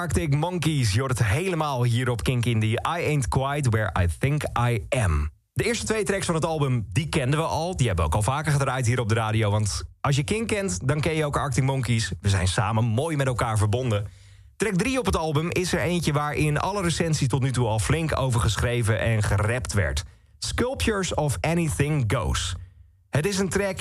Arctic 0.00 0.34
Monkeys. 0.34 0.92
Je 0.92 1.00
hoort 1.00 1.18
het 1.18 1.26
helemaal 1.28 1.84
hier 1.84 2.10
op 2.10 2.22
Kink 2.22 2.44
Indie. 2.44 2.72
I 2.72 3.06
Ain't 3.06 3.28
Quite 3.28 3.70
Where 3.70 4.02
I 4.02 4.06
Think 4.18 4.42
I 4.58 4.86
Am. 4.88 5.30
De 5.52 5.64
eerste 5.64 5.86
twee 5.86 6.04
tracks 6.04 6.26
van 6.26 6.34
het 6.34 6.44
album, 6.44 6.86
die 6.92 7.08
kenden 7.08 7.40
we 7.40 7.46
al. 7.46 7.76
Die 7.76 7.86
hebben 7.86 8.04
we 8.04 8.10
ook 8.10 8.16
al 8.16 8.32
vaker 8.32 8.52
gedraaid 8.52 8.86
hier 8.86 9.00
op 9.00 9.08
de 9.08 9.14
radio. 9.14 9.50
Want 9.50 9.82
als 10.00 10.16
je 10.16 10.24
Kink 10.24 10.48
kent, 10.48 10.88
dan 10.88 11.00
ken 11.00 11.14
je 11.14 11.24
ook 11.24 11.36
Arctic 11.36 11.64
Monkeys. 11.64 12.12
We 12.20 12.28
zijn 12.28 12.48
samen 12.48 12.84
mooi 12.84 13.16
met 13.16 13.26
elkaar 13.26 13.58
verbonden. 13.58 14.06
Track 14.56 14.74
3 14.74 14.98
op 14.98 15.06
het 15.06 15.16
album 15.16 15.50
is 15.50 15.72
er 15.72 15.80
eentje 15.80 16.12
waarin 16.12 16.58
alle 16.58 16.82
recensies 16.82 17.28
tot 17.28 17.42
nu 17.42 17.52
toe 17.52 17.66
al 17.66 17.78
flink 17.78 18.18
over 18.18 18.40
geschreven 18.40 19.00
en 19.00 19.22
gerapt 19.22 19.72
werd. 19.72 20.04
Sculptures 20.38 21.14
of 21.14 21.36
Anything 21.40 22.12
Goes. 22.14 22.54
Het 23.10 23.26
is 23.26 23.38
een 23.38 23.48
track 23.48 23.78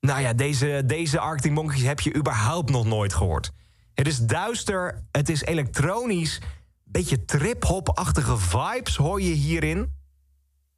nou 0.00 0.20
ja, 0.20 0.32
deze, 0.32 0.82
deze 0.86 1.18
Arctic 1.18 1.52
Monkeys 1.52 1.82
heb 1.82 2.00
je 2.00 2.14
überhaupt 2.14 2.70
nog 2.70 2.84
nooit 2.84 3.14
gehoord. 3.14 3.52
Het 3.94 4.06
is 4.06 4.18
duister, 4.18 5.04
het 5.10 5.28
is 5.28 5.42
elektronisch, 5.42 6.40
beetje 6.84 7.24
trip-hop-achtige 7.24 8.36
vibes 8.38 8.96
hoor 8.96 9.22
je 9.22 9.32
hierin. 9.32 9.92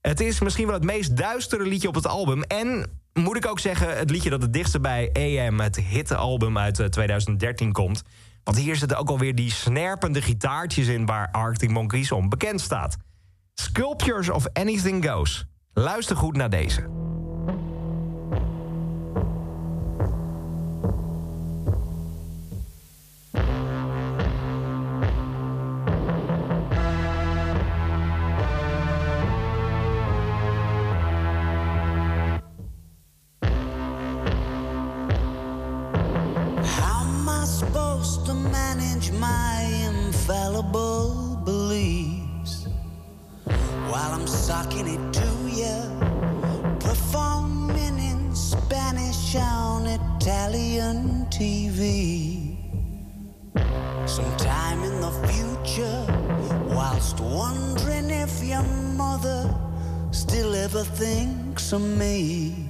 Het 0.00 0.20
is 0.20 0.40
misschien 0.40 0.66
wel 0.66 0.74
het 0.74 0.84
meest 0.84 1.16
duistere 1.16 1.66
liedje 1.66 1.88
op 1.88 1.94
het 1.94 2.06
album. 2.06 2.42
En 2.42 3.00
moet 3.12 3.36
ik 3.36 3.46
ook 3.46 3.58
zeggen, 3.58 3.96
het 3.96 4.10
liedje 4.10 4.30
dat 4.30 4.42
het 4.42 4.52
dichtste 4.52 4.80
bij 4.80 5.10
AM, 5.12 5.60
het 5.60 5.76
hitte-album 5.76 6.58
uit 6.58 6.78
eh, 6.78 6.86
2013, 6.86 7.72
komt. 7.72 8.02
Want 8.44 8.58
hier 8.58 8.76
zitten 8.76 8.98
ook 8.98 9.08
alweer 9.08 9.34
die 9.34 9.50
snerpende 9.50 10.22
gitaartjes 10.22 10.86
in 10.86 11.06
waar 11.06 11.28
Arctic 11.30 11.70
Monkeys 11.70 12.12
om 12.12 12.28
bekend 12.28 12.60
staat. 12.60 12.96
Sculptures 13.54 14.28
of 14.28 14.46
Anything 14.52 15.10
Goes. 15.10 15.46
Luister 15.72 16.16
goed 16.16 16.36
naar 16.36 16.50
deze. 16.50 17.03
Infallible 40.54 41.42
beliefs 41.44 42.68
while 43.90 44.12
I'm 44.12 44.26
sucking 44.26 44.86
it 44.86 45.12
to 45.12 45.28
you? 45.50 46.78
Performing 46.78 47.98
in 47.98 48.34
Spanish 48.34 49.34
on 49.36 49.86
Italian 49.86 51.26
TV. 51.30 52.56
Sometime 54.06 54.84
in 54.84 55.00
the 55.00 55.10
future, 55.28 56.06
whilst 56.68 57.18
wondering 57.20 58.10
if 58.10 58.42
your 58.44 58.62
mother 58.96 59.52
still 60.12 60.54
ever 60.54 60.84
thinks 60.84 61.72
of 61.72 61.80
me. 61.80 62.63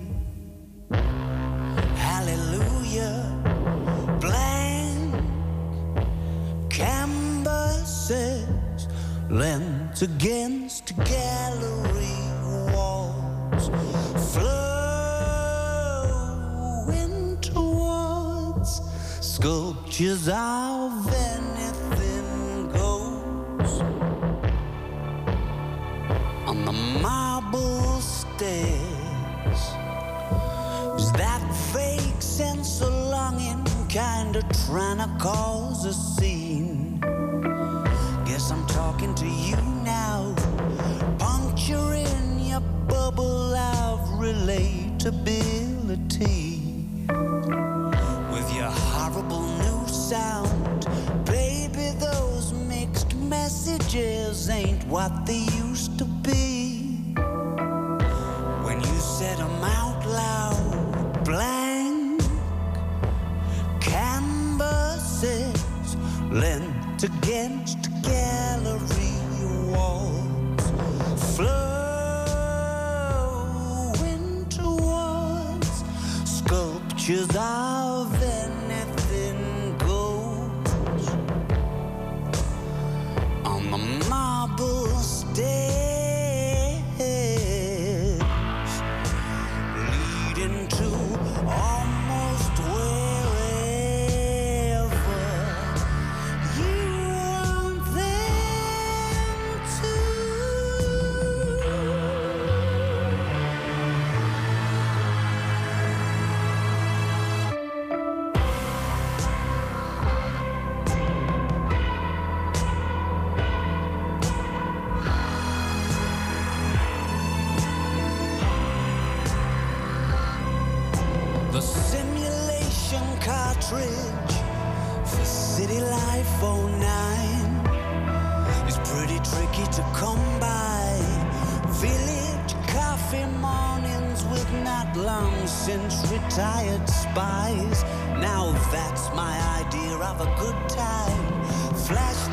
Now 137.14 138.52
that's 138.72 139.08
my 139.14 139.36
idea 139.60 139.96
of 139.96 140.20
a 140.20 140.26
good 140.40 140.68
time. 140.68 141.44
Flash 141.74 142.23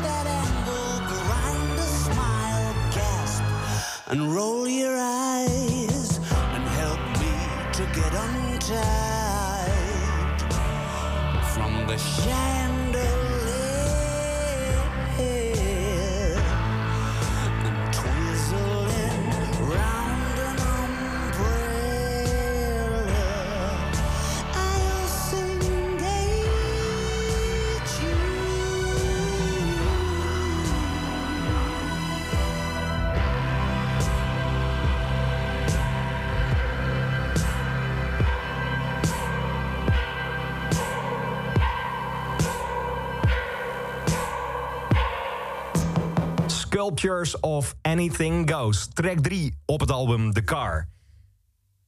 Sculptures 46.82 47.40
of 47.40 47.74
Anything 47.82 48.50
Goes. 48.52 48.88
Track 48.92 49.18
3 49.18 49.54
op 49.66 49.80
het 49.80 49.90
album 49.90 50.32
The 50.32 50.44
Car. 50.44 50.88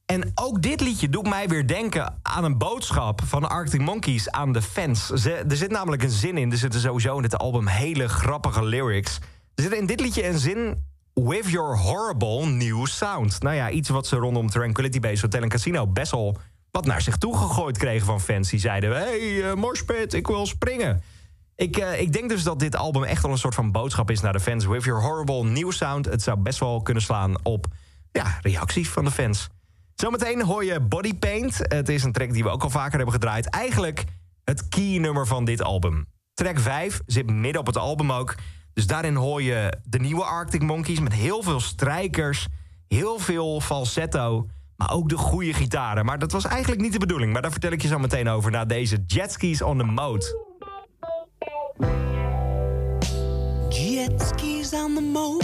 En 0.05 0.31
ook 0.35 0.61
dit 0.61 0.81
liedje 0.81 1.09
doet 1.09 1.29
mij 1.29 1.47
weer 1.47 1.67
denken 1.67 2.19
aan 2.21 2.43
een 2.43 2.57
boodschap 2.57 3.21
van 3.23 3.49
Arctic 3.49 3.81
Monkeys 3.81 4.29
aan 4.31 4.51
de 4.51 4.61
fans. 4.61 5.09
Er 5.25 5.55
zit 5.57 5.71
namelijk 5.71 6.03
een 6.03 6.09
zin 6.09 6.37
in. 6.37 6.51
Er 6.51 6.57
zitten 6.57 6.79
sowieso 6.79 7.15
in 7.15 7.21
dit 7.21 7.37
album 7.37 7.67
hele 7.67 8.07
grappige 8.07 8.63
lyrics. 8.63 9.19
Er 9.55 9.63
zit 9.63 9.73
in 9.73 9.85
dit 9.85 9.99
liedje 9.99 10.27
een 10.27 10.39
zin... 10.39 10.83
With 11.13 11.49
your 11.49 11.77
horrible 11.77 12.45
new 12.45 12.85
sound. 12.85 13.41
Nou 13.41 13.55
ja, 13.55 13.69
iets 13.69 13.89
wat 13.89 14.07
ze 14.07 14.15
rondom 14.15 14.49
Tranquility 14.49 14.99
Base 14.99 15.21
Hotel 15.21 15.41
en 15.41 15.49
Casino... 15.49 15.87
best 15.87 16.11
wel 16.11 16.37
wat 16.71 16.85
naar 16.85 17.01
zich 17.01 17.17
toe 17.17 17.37
gegooid 17.37 17.77
kregen 17.77 18.05
van 18.05 18.21
fans. 18.21 18.49
Die 18.49 18.59
zeiden, 18.59 18.91
hey, 18.91 19.19
uh, 19.19 20.01
ik 20.07 20.27
wil 20.27 20.45
springen. 20.45 21.01
Ik, 21.55 21.77
uh, 21.77 21.99
ik 21.99 22.13
denk 22.13 22.29
dus 22.29 22.43
dat 22.43 22.59
dit 22.59 22.75
album 22.75 23.03
echt 23.03 23.21
wel 23.21 23.31
een 23.31 23.37
soort 23.37 23.55
van 23.55 23.71
boodschap 23.71 24.11
is 24.11 24.21
naar 24.21 24.33
de 24.33 24.39
fans. 24.39 24.65
With 24.65 24.83
your 24.83 25.01
horrible 25.01 25.43
new 25.43 25.71
sound. 25.71 26.05
Het 26.05 26.21
zou 26.21 26.37
best 26.37 26.59
wel 26.59 26.81
kunnen 26.81 27.03
slaan 27.03 27.45
op 27.45 27.65
ja, 28.11 28.37
reacties 28.41 28.89
van 28.89 29.05
de 29.05 29.11
fans. 29.11 29.49
Zometeen 29.95 30.43
hoor 30.43 30.65
je 30.65 30.79
Body 30.79 31.13
Paint. 31.13 31.57
Het 31.57 31.89
is 31.89 32.03
een 32.03 32.11
track 32.11 32.33
die 32.33 32.43
we 32.43 32.49
ook 32.49 32.63
al 32.63 32.69
vaker 32.69 32.95
hebben 32.95 33.13
gedraaid. 33.13 33.49
Eigenlijk 33.49 34.03
het 34.43 34.67
key 34.67 34.97
nummer 34.97 35.27
van 35.27 35.45
dit 35.45 35.61
album. 35.61 36.05
Track 36.33 36.59
5 36.59 37.01
zit 37.05 37.31
midden 37.31 37.61
op 37.61 37.67
het 37.67 37.77
album 37.77 38.11
ook. 38.11 38.35
Dus 38.73 38.87
daarin 38.87 39.15
hoor 39.15 39.41
je 39.41 39.73
de 39.83 39.99
nieuwe 39.99 40.23
Arctic 40.23 40.61
Monkeys... 40.61 40.99
met 40.99 41.13
heel 41.13 41.43
veel 41.43 41.59
strijkers, 41.59 42.47
heel 42.87 43.19
veel 43.19 43.61
falsetto... 43.61 44.47
maar 44.75 44.91
ook 44.91 45.09
de 45.09 45.17
goede 45.17 45.53
gitaren. 45.53 46.05
Maar 46.05 46.19
dat 46.19 46.31
was 46.31 46.45
eigenlijk 46.45 46.81
niet 46.81 46.93
de 46.93 46.99
bedoeling. 46.99 47.33
Maar 47.33 47.41
daar 47.41 47.51
vertel 47.51 47.71
ik 47.71 47.81
je 47.81 47.87
zo 47.87 47.99
meteen 47.99 48.27
over... 48.27 48.51
na 48.51 48.65
deze 48.65 49.03
Jetskis 49.07 49.61
on 49.61 49.77
the 49.77 49.83
Mode. 49.83 50.44
Jetskis 53.69 54.73
on 54.73 54.95
the 54.95 55.01
moat, 55.01 55.43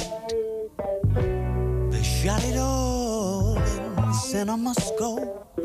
They 1.91 2.03
shot 2.03 2.43
it 2.45 2.57
all 2.57 3.57
in 3.57 4.13
cinema 4.13 4.73
scope 4.75 5.59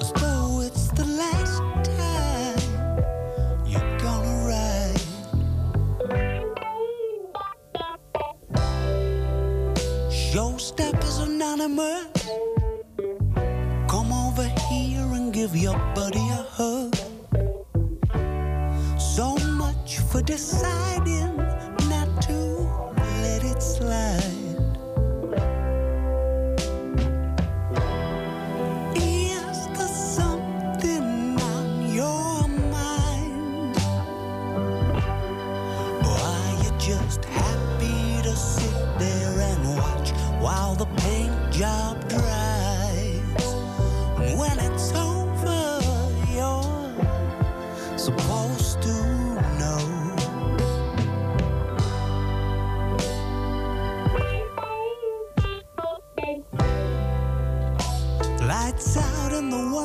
As 0.00 0.12
though 0.12 0.62
it's 0.62 0.88
the 0.92 1.04
last 1.04 1.60
time 1.84 2.62
You're 3.66 3.98
gonna 3.98 4.46
ride. 4.48 5.00
Showstoppers 10.10 11.22
Anonymous. 11.22 12.06
Come 13.88 14.10
over 14.12 14.44
here 14.70 15.06
and 15.12 15.32
give 15.34 15.54
your 15.54 15.76
buddy 15.94 16.26
a 16.30 16.46
hug 16.48 16.97
deciding 20.28 21.34
not 21.88 22.20
to 22.20 22.68
let 23.22 23.42
it 23.42 23.62
slide. 23.62 24.37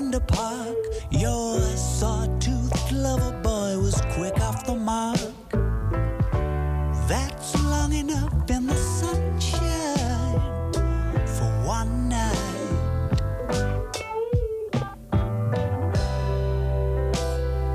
Wonder 0.03 0.19
Park. 0.19 0.75
Your 1.11 1.61
sawtooth 1.77 2.91
lover 2.91 3.31
boy 3.41 3.79
was 3.79 4.01
quick 4.15 4.37
off 4.41 4.65
the 4.65 4.75
mark. 4.75 5.17
That's 7.07 7.55
long 7.63 7.93
enough 7.93 8.49
in 8.49 8.67
the 8.67 8.75
sunshine 8.75 10.41
for 11.25 11.49
one 11.65 12.09
night. 12.09 12.35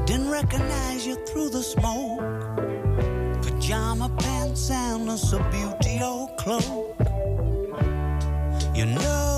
Didn't 0.04 0.30
recognize 0.30 1.06
you 1.06 1.16
through 1.24 1.48
the 1.48 1.62
smoke. 1.62 2.20
Pajama 3.42 4.10
pants 4.18 4.70
and 4.70 5.08
a 5.08 5.16
beauty 5.50 6.02
old 6.02 6.36
cloak. 6.36 6.94
You 8.74 8.84
know 8.84 9.37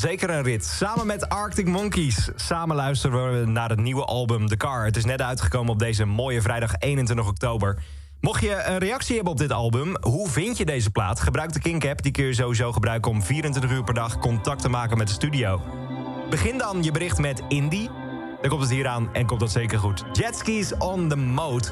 zeker 0.00 0.30
een 0.30 0.42
rit. 0.42 0.64
Samen 0.64 1.06
met 1.06 1.28
Arctic 1.28 1.66
Monkeys. 1.66 2.28
Samen 2.34 2.76
luisteren 2.76 3.40
we 3.40 3.46
naar 3.46 3.68
het 3.68 3.78
nieuwe 3.80 4.04
album 4.04 4.46
The 4.46 4.56
Car. 4.56 4.84
Het 4.84 4.96
is 4.96 5.04
net 5.04 5.22
uitgekomen 5.22 5.72
op 5.72 5.78
deze 5.78 6.04
mooie 6.04 6.42
vrijdag 6.42 6.74
21 6.78 7.28
oktober. 7.28 7.82
Mocht 8.20 8.42
je 8.42 8.62
een 8.64 8.78
reactie 8.78 9.14
hebben 9.14 9.32
op 9.32 9.38
dit 9.38 9.52
album, 9.52 9.96
hoe 10.00 10.28
vind 10.28 10.56
je 10.56 10.64
deze 10.64 10.90
plaat? 10.90 11.20
Gebruik 11.20 11.52
de 11.52 11.60
Kink-app, 11.60 12.02
die 12.02 12.12
kun 12.12 12.24
je 12.24 12.34
sowieso 12.34 12.72
gebruiken... 12.72 13.10
om 13.10 13.22
24 13.22 13.70
uur 13.70 13.84
per 13.84 13.94
dag 13.94 14.18
contact 14.18 14.62
te 14.62 14.68
maken 14.68 14.98
met 14.98 15.06
de 15.06 15.12
studio. 15.12 15.60
Begin 16.30 16.58
dan 16.58 16.82
je 16.82 16.90
bericht 16.90 17.18
met 17.18 17.42
Indie. 17.48 17.90
Dan 18.40 18.50
komt 18.50 18.62
het 18.62 18.70
hier 18.70 18.86
aan 18.86 19.14
en 19.14 19.26
komt 19.26 19.40
dat 19.40 19.50
zeker 19.50 19.78
goed. 19.78 20.04
Jetskis 20.12 20.76
on 20.78 21.08
the 21.08 21.16
Mode. 21.16 21.68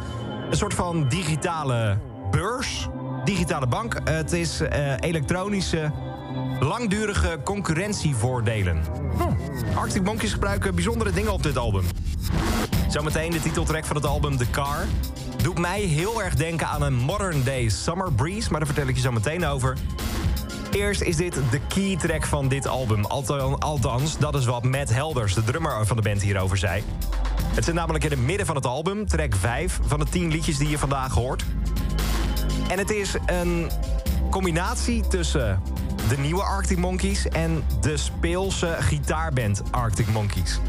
Een 0.50 0.56
soort 0.56 0.74
van 0.74 1.08
digitale 1.08 1.98
beurs. 2.30 2.88
Digitale 3.24 3.66
bank. 3.66 4.00
Het 4.04 4.32
is 4.32 4.60
eh, 4.60 4.94
elektronische 5.00 5.92
langdurige 6.60 7.38
concurrentievoordelen. 7.44 8.82
Arctic 9.74 10.02
Monkeys 10.02 10.32
gebruiken 10.32 10.74
bijzondere 10.74 11.12
dingen 11.12 11.32
op 11.32 11.42
dit 11.42 11.56
album. 11.56 11.84
Zometeen 12.88 13.30
de 13.30 13.40
titeltrack 13.40 13.84
van 13.84 13.96
het 13.96 14.06
album 14.06 14.36
The 14.36 14.50
Car. 14.50 14.84
Doet 15.42 15.58
mij 15.58 15.80
heel 15.80 16.22
erg 16.22 16.34
denken 16.34 16.66
aan 16.66 16.82
een 16.82 16.94
modern 16.94 17.44
day 17.44 17.68
summer 17.68 18.12
breeze... 18.12 18.50
maar 18.50 18.58
daar 18.60 18.68
vertel 18.68 18.88
ik 18.88 18.94
je 18.94 19.00
zo 19.00 19.12
meteen 19.12 19.46
over. 19.46 19.76
Eerst 20.70 21.00
is 21.00 21.16
dit 21.16 21.34
de 21.50 21.60
key 21.68 21.96
track 21.96 22.26
van 22.26 22.48
dit 22.48 22.66
album. 22.66 23.04
Althans, 23.58 24.18
dat 24.18 24.34
is 24.34 24.44
wat 24.44 24.64
Matt 24.64 24.94
Helders, 24.94 25.34
de 25.34 25.44
drummer 25.44 25.86
van 25.86 25.96
de 25.96 26.02
band, 26.02 26.22
hierover 26.22 26.56
zei. 26.56 26.82
Het 27.54 27.64
zit 27.64 27.74
namelijk 27.74 28.04
in 28.04 28.10
het 28.10 28.20
midden 28.20 28.46
van 28.46 28.56
het 28.56 28.66
album, 28.66 29.06
track 29.06 29.34
5... 29.34 29.78
van 29.86 29.98
de 29.98 30.06
10 30.10 30.30
liedjes 30.30 30.58
die 30.58 30.68
je 30.68 30.78
vandaag 30.78 31.14
hoort. 31.14 31.44
En 32.68 32.78
het 32.78 32.90
is 32.90 33.14
een 33.26 33.70
combinatie 34.30 35.06
tussen 35.06 35.62
de 36.08 36.18
nieuwe 36.18 36.42
Arctic 36.42 36.78
Monkeys 36.78 37.28
en 37.28 37.62
de 37.80 37.96
speelse 37.96 38.76
gitaarband 38.78 39.62
Arctic 39.70 40.08
Monkeys. 40.08 40.60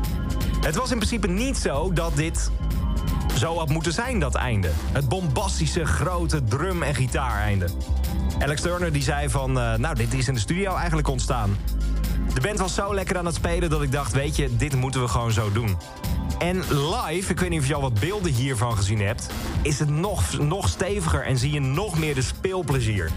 Het 0.62 0.76
was 0.76 0.92
in 0.92 0.98
principe 0.98 1.28
niet 1.28 1.58
zo 1.58 1.94
dat 1.94 2.16
dit 2.16 2.52
zo 3.38 3.58
had 3.58 3.70
moeten 3.70 3.94
zijn, 3.94 4.20
dat 4.20 4.36
einde. 4.36 4.70
Het 4.92 5.10
bombastische, 5.10 5.86
grote 5.86 6.44
drum- 6.44 6.84
en 6.84 6.96
gitaareinde. 6.96 7.68
Alex 8.40 8.62
Turner 8.62 8.94
die 8.94 9.02
zei 9.02 9.30
van, 9.30 9.58
uh, 9.58 9.76
nou, 9.76 9.96
dit 9.96 10.14
is 10.14 10.28
in 10.28 10.34
de 10.34 10.40
studio 10.40 10.76
eigenlijk 10.76 11.08
ontstaan. 11.08 11.58
De 12.34 12.42
band 12.42 12.60
was 12.60 12.74
zo 12.74 12.94
lekker 12.94 13.18
aan 13.18 13.26
het 13.26 13.36
spelen 13.36 13.70
dat 13.70 13.82
ik 13.82 13.92
dacht, 13.92 14.14
weet 14.14 14.36
je, 14.36 14.56
dit 14.56 14.76
moeten 14.76 15.02
we 15.02 15.08
gewoon 15.08 15.32
zo 15.32 15.52
doen. 15.52 15.78
En 16.38 16.64
live, 16.70 17.32
ik 17.32 17.40
weet 17.40 17.50
niet 17.50 17.60
of 17.60 17.68
je 17.68 17.76
al 17.76 17.82
wat 17.82 18.00
beelden 18.00 18.34
hiervan 18.34 18.78
gezien 18.78 19.02
hebt... 19.02 19.30
is 19.62 19.80
het 19.80 19.90
nog, 19.90 20.40
nog 20.40 20.70
steviger 20.70 21.24
en 21.24 21.38
zie 21.38 21.52
je 21.52 21.60
nog 21.60 22.00
meer 22.00 22.16
de 22.16 22.22
speelplezier. 22.22 23.12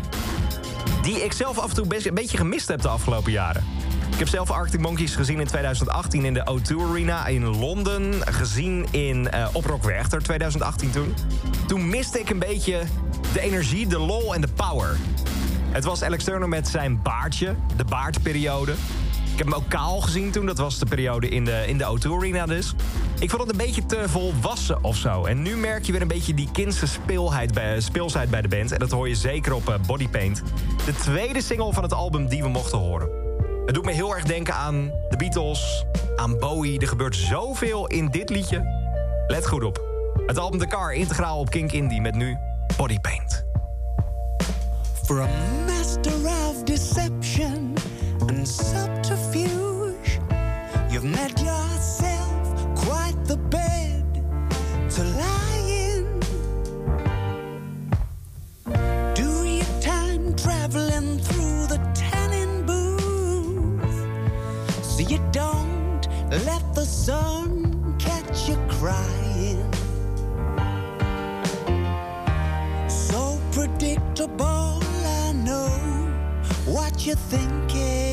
Die 1.03 1.25
ik 1.25 1.33
zelf 1.33 1.59
af 1.59 1.69
en 1.69 1.75
toe 1.75 1.87
best 1.87 2.07
een 2.07 2.15
beetje 2.15 2.37
gemist 2.37 2.69
heb 2.69 2.81
de 2.81 2.89
afgelopen 2.89 3.33
jaren. 3.33 3.65
Ik 4.13 4.19
heb 4.19 4.29
zelf 4.29 4.51
Arctic 4.51 4.81
Monkeys 4.81 5.15
gezien 5.15 5.41
in 5.41 5.47
2018 5.47 6.25
in 6.25 6.35
de 6.35 6.47
O2 6.51 6.91
Arena 6.91 7.27
in 7.27 7.57
Londen. 7.57 8.13
Gezien 8.33 8.87
in 8.91 9.29
uh, 9.35 9.49
op 9.53 9.65
Rock 9.65 9.83
Werchter 9.83 10.23
2018 10.23 10.91
toen. 10.91 11.15
Toen 11.67 11.89
miste 11.89 12.21
ik 12.21 12.31
een 12.31 12.39
beetje 12.39 12.83
de 13.33 13.41
energie, 13.41 13.87
de 13.87 13.99
lol 13.99 14.35
en 14.35 14.41
de 14.41 14.49
power. 14.49 14.97
Het 15.71 15.85
was 15.85 16.03
Alex 16.03 16.25
Turner 16.25 16.49
met 16.49 16.69
zijn 16.69 17.03
baardje, 17.03 17.55
de 17.77 17.85
baardperiode. 17.85 18.75
Ik 19.33 19.39
heb 19.39 19.47
hem 19.47 19.55
ook 19.55 19.69
kaal 19.69 20.01
gezien 20.01 20.31
toen, 20.31 20.47
dat 20.47 20.59
was 20.59 20.79
de 20.79 20.87
periode 20.87 21.29
in 21.29 21.45
de, 21.45 21.65
in 21.67 21.79
de 21.79 21.85
O2 21.85 22.11
Arena 22.11 22.47
dus. 22.47 22.75
Ik 23.19 23.31
vond 23.31 23.43
het 23.43 23.51
een 23.51 23.67
beetje 23.67 23.87
te 23.87 24.09
volwassen 24.09 24.85
of 24.85 24.97
zo. 24.97 25.25
En 25.25 25.43
nu 25.43 25.57
merk 25.57 25.87
je 25.87 25.93
weer 25.93 26.01
een 26.01 26.09
beetje 26.09 26.35
die 26.35 26.49
kindse 26.53 26.87
speelheid 26.87 27.55
bij, 27.55 27.81
speelsheid 27.81 28.31
bij 28.31 28.43
de 28.43 28.49
band. 28.49 28.73
En 28.73 28.79
dat 28.79 28.91
hoor 28.91 29.09
je 29.09 29.15
zeker 29.15 29.53
op 29.55 29.69
uh, 29.69 29.75
Bodypaint. 29.87 30.43
De 30.85 30.95
tweede 30.95 31.43
single 31.43 31.73
van 31.73 31.83
het 31.83 31.93
album 31.93 32.29
die 32.29 32.43
we 32.43 32.49
mochten 32.49 32.79
horen. 32.79 33.09
Het 33.67 33.75
doet 33.75 33.85
me 33.85 33.93
heel 33.93 34.15
erg 34.15 34.25
denken 34.25 34.55
aan 34.55 34.91
de 35.11 35.17
Beatles, 35.17 35.85
aan 36.17 36.39
Bowie. 36.39 36.81
Er 36.81 36.89
gebeurt 36.89 37.17
zoveel 37.17 37.87
in 37.87 38.09
dit 38.11 38.31
liedje. 38.31 38.65
Let 39.27 39.47
goed 39.47 39.65
op. 39.65 39.83
Het 40.27 40.39
album 40.39 40.59
The 40.59 40.67
Car 40.67 40.93
integraal 40.93 41.39
op 41.39 41.51
Kink 41.51 41.73
Indie 41.73 42.01
met 42.01 42.15
nu 42.15 42.37
Bodypaint. 42.77 43.45
For 45.05 45.21
a 45.21 45.29
master 45.67 46.13
you've 51.03 51.11
made 51.11 51.39
yourself 51.41 52.75
quite 52.77 53.17
the 53.25 53.37
bed 53.37 54.05
to 54.91 55.05
lie 55.05 55.63
in. 55.67 56.21
Do 59.15 59.45
your 59.45 59.81
time 59.81 60.35
traveling 60.37 61.19
through 61.19 61.67
the 61.67 61.81
tanning 61.95 62.67
booth 62.67 63.85
so 64.85 65.03
you 65.03 65.19
don't 65.33 66.07
let 66.45 66.63
the 66.75 66.85
sun 66.85 67.97
catch 67.99 68.49
you 68.49 68.57
crying. 68.69 69.73
So 72.89 73.41
predictable, 73.53 74.81
I 75.05 75.33
know 75.33 75.69
what 76.67 77.07
you're 77.07 77.17
thinking. 77.17 78.12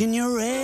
in 0.00 0.14
your 0.14 0.38
head. 0.38 0.57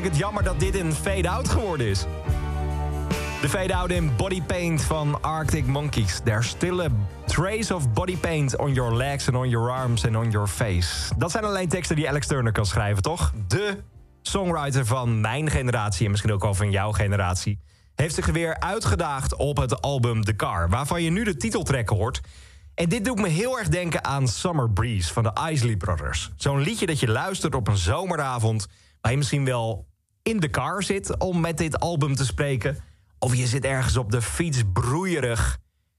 Ik 0.00 0.06
het 0.06 0.16
jammer 0.16 0.42
dat 0.42 0.60
dit 0.60 0.74
een 0.74 0.92
fade-out 0.92 1.48
geworden 1.48 1.86
is. 1.86 2.06
De 3.40 3.48
fade-out 3.48 3.90
in 3.90 4.16
Body 4.16 4.42
Paint 4.42 4.82
van 4.82 5.22
Arctic 5.22 5.66
Monkeys. 5.66 6.20
There's 6.24 6.48
still 6.48 6.80
a 6.80 6.88
trace 7.26 7.74
of 7.74 7.92
body 7.92 8.16
paint 8.16 8.56
on 8.56 8.72
your 8.72 8.96
legs 8.96 9.28
and 9.28 9.36
on 9.36 9.48
your 9.48 9.70
arms 9.70 10.06
and 10.06 10.16
on 10.16 10.30
your 10.30 10.46
face. 10.48 11.14
Dat 11.16 11.30
zijn 11.30 11.44
alleen 11.44 11.68
teksten 11.68 11.96
die 11.96 12.08
Alex 12.08 12.26
Turner 12.26 12.52
kan 12.52 12.66
schrijven, 12.66 13.02
toch? 13.02 13.32
De 13.48 13.76
songwriter 14.22 14.86
van 14.86 15.20
mijn 15.20 15.50
generatie 15.50 16.04
en 16.04 16.10
misschien 16.10 16.32
ook 16.32 16.44
al 16.44 16.54
van 16.54 16.70
jouw 16.70 16.92
generatie... 16.92 17.58
heeft 17.94 18.14
zich 18.14 18.26
weer 18.26 18.60
uitgedaagd 18.60 19.36
op 19.36 19.56
het 19.56 19.80
album 19.80 20.24
The 20.24 20.36
Car... 20.36 20.68
waarvan 20.68 21.02
je 21.02 21.10
nu 21.10 21.24
de 21.24 21.36
titeltrack 21.36 21.88
hoort... 21.88 22.20
En 22.74 22.88
dit 22.88 23.04
doet 23.04 23.18
me 23.18 23.28
heel 23.28 23.58
erg 23.58 23.68
denken 23.68 24.04
aan 24.04 24.28
Summer 24.28 24.70
Breeze 24.70 25.12
van 25.12 25.22
de 25.22 25.48
Isley 25.50 25.76
Brothers. 25.76 26.30
Zo'n 26.36 26.60
liedje 26.60 26.86
dat 26.86 27.00
je 27.00 27.08
luistert 27.08 27.54
op 27.54 27.68
een 27.68 27.76
zomeravond... 27.76 28.66
waar 29.00 29.10
je 29.10 29.18
misschien 29.18 29.44
wel 29.44 29.88
in 30.22 30.40
de 30.40 30.50
car 30.50 30.82
zit 30.82 31.18
om 31.18 31.40
met 31.40 31.58
dit 31.58 31.80
album 31.80 32.14
te 32.14 32.24
spreken... 32.24 32.76
of 33.18 33.34
je 33.34 33.46
zit 33.46 33.64
ergens 33.64 33.96
op 33.96 34.10
de 34.10 34.22
fiets 34.22 34.62
broeierig. 34.72 35.58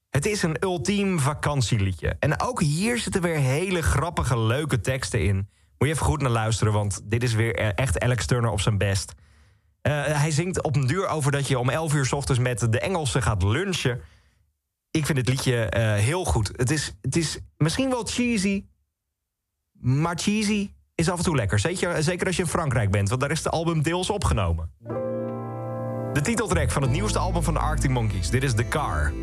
Het 0.09 0.25
is 0.25 0.43
een 0.43 0.57
ultiem 0.59 1.19
vakantieliedje. 1.19 2.15
En 2.19 2.41
ook 2.41 2.61
hier 2.61 2.97
zitten 2.97 3.21
weer 3.21 3.37
hele 3.37 3.81
grappige, 3.81 4.39
leuke 4.39 4.81
teksten 4.81 5.23
in. 5.23 5.35
Moet 5.35 5.89
je 5.89 5.93
even 5.93 6.05
goed 6.05 6.21
naar 6.21 6.31
luisteren, 6.31 6.73
want 6.73 7.01
dit 7.03 7.23
is 7.23 7.33
weer 7.33 7.55
echt 7.55 7.99
Alex 7.99 8.25
Turner 8.25 8.51
op 8.51 8.61
zijn 8.61 8.77
best. 8.77 9.13
Uh, 9.87 10.03
hij 10.03 10.31
zingt 10.31 10.61
op 10.61 10.75
een 10.75 10.87
duur 10.87 11.07
over 11.07 11.31
dat 11.31 11.47
je 11.47 11.59
om 11.59 11.69
11 11.69 11.93
uur 11.93 12.05
s 12.05 12.13
ochtends 12.13 12.41
met 12.41 12.71
de 12.71 12.79
Engelsen 12.79 13.21
gaat 13.21 13.43
lunchen 13.43 14.01
ik 14.91 15.05
vind 15.05 15.17
het 15.17 15.29
liedje 15.29 15.73
uh, 15.77 15.93
heel 15.93 16.25
goed. 16.25 16.47
Het 16.55 16.71
is, 16.71 16.93
het 17.01 17.15
is 17.15 17.39
misschien 17.57 17.89
wel 17.89 18.05
cheesy, 18.05 18.65
maar 19.79 20.17
cheesy 20.17 20.73
is 21.01 21.09
af 21.09 21.17
en 21.17 21.23
toe 21.23 21.35
lekker. 21.35 21.59
Zeker, 21.59 22.03
zeker 22.03 22.27
als 22.27 22.35
je 22.35 22.41
in 22.41 22.47
Frankrijk 22.47 22.91
bent, 22.91 23.09
want 23.09 23.21
daar 23.21 23.31
is 23.31 23.41
de 23.41 23.49
album 23.49 23.81
deels 23.81 24.09
opgenomen. 24.09 24.69
De 26.13 26.21
titeltrack 26.21 26.71
van 26.71 26.81
het 26.81 26.91
nieuwste 26.91 27.19
album 27.19 27.43
van 27.43 27.53
de 27.53 27.59
Arctic 27.59 27.89
Monkeys. 27.89 28.29
Dit 28.29 28.43
is 28.43 28.53
The 28.53 28.67
Car. 28.67 29.13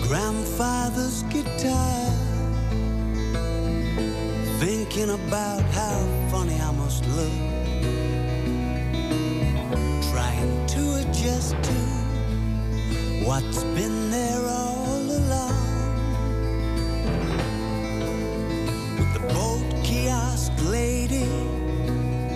Grandfather's 0.00 1.22
guitar 1.28 2.10
thinking 4.58 5.10
about 5.10 5.62
how 5.62 6.06
funny 6.30 6.54
I 6.54 6.72
must 6.72 7.04
look. 7.06 7.49
Adjust 11.40 11.62
to 11.62 11.72
what's 13.24 13.64
been 13.64 14.10
there 14.10 14.46
all 14.46 15.00
along. 15.20 15.54
With 18.98 19.12
the 19.14 19.34
boat 19.34 19.84
kiosk 19.84 20.52
lady 20.64 21.24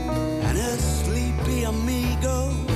and 0.08 0.58
her 0.58 0.76
sleepy 0.78 1.64
amigo. 1.64 2.73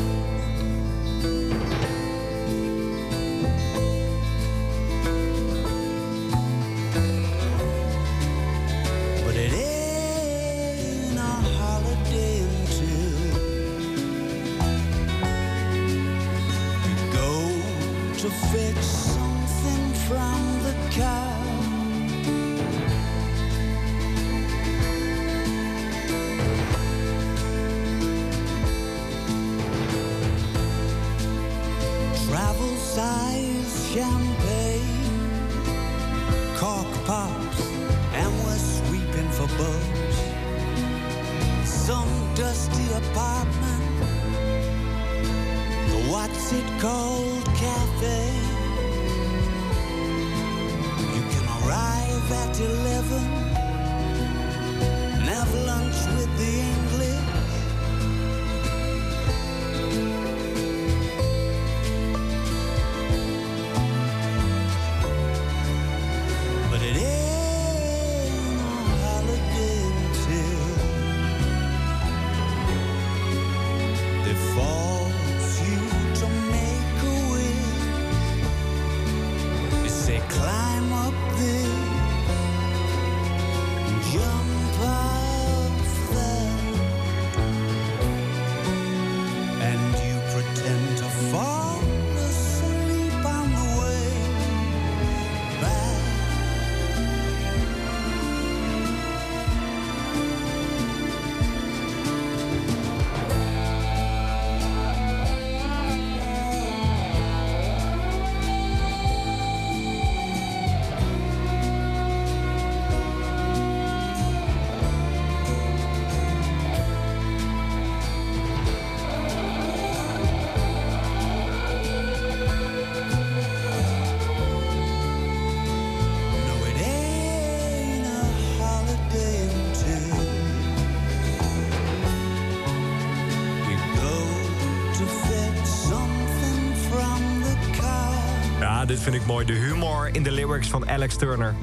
Vind 139.11 139.23
ik 139.23 139.29
mooi. 139.29 139.47
De 139.47 139.53
humor 139.53 140.15
in 140.15 140.23
de 140.23 140.31
lyrics 140.31 140.69
van 140.69 140.89
Alex 140.89 141.17
Turner. 141.17 141.55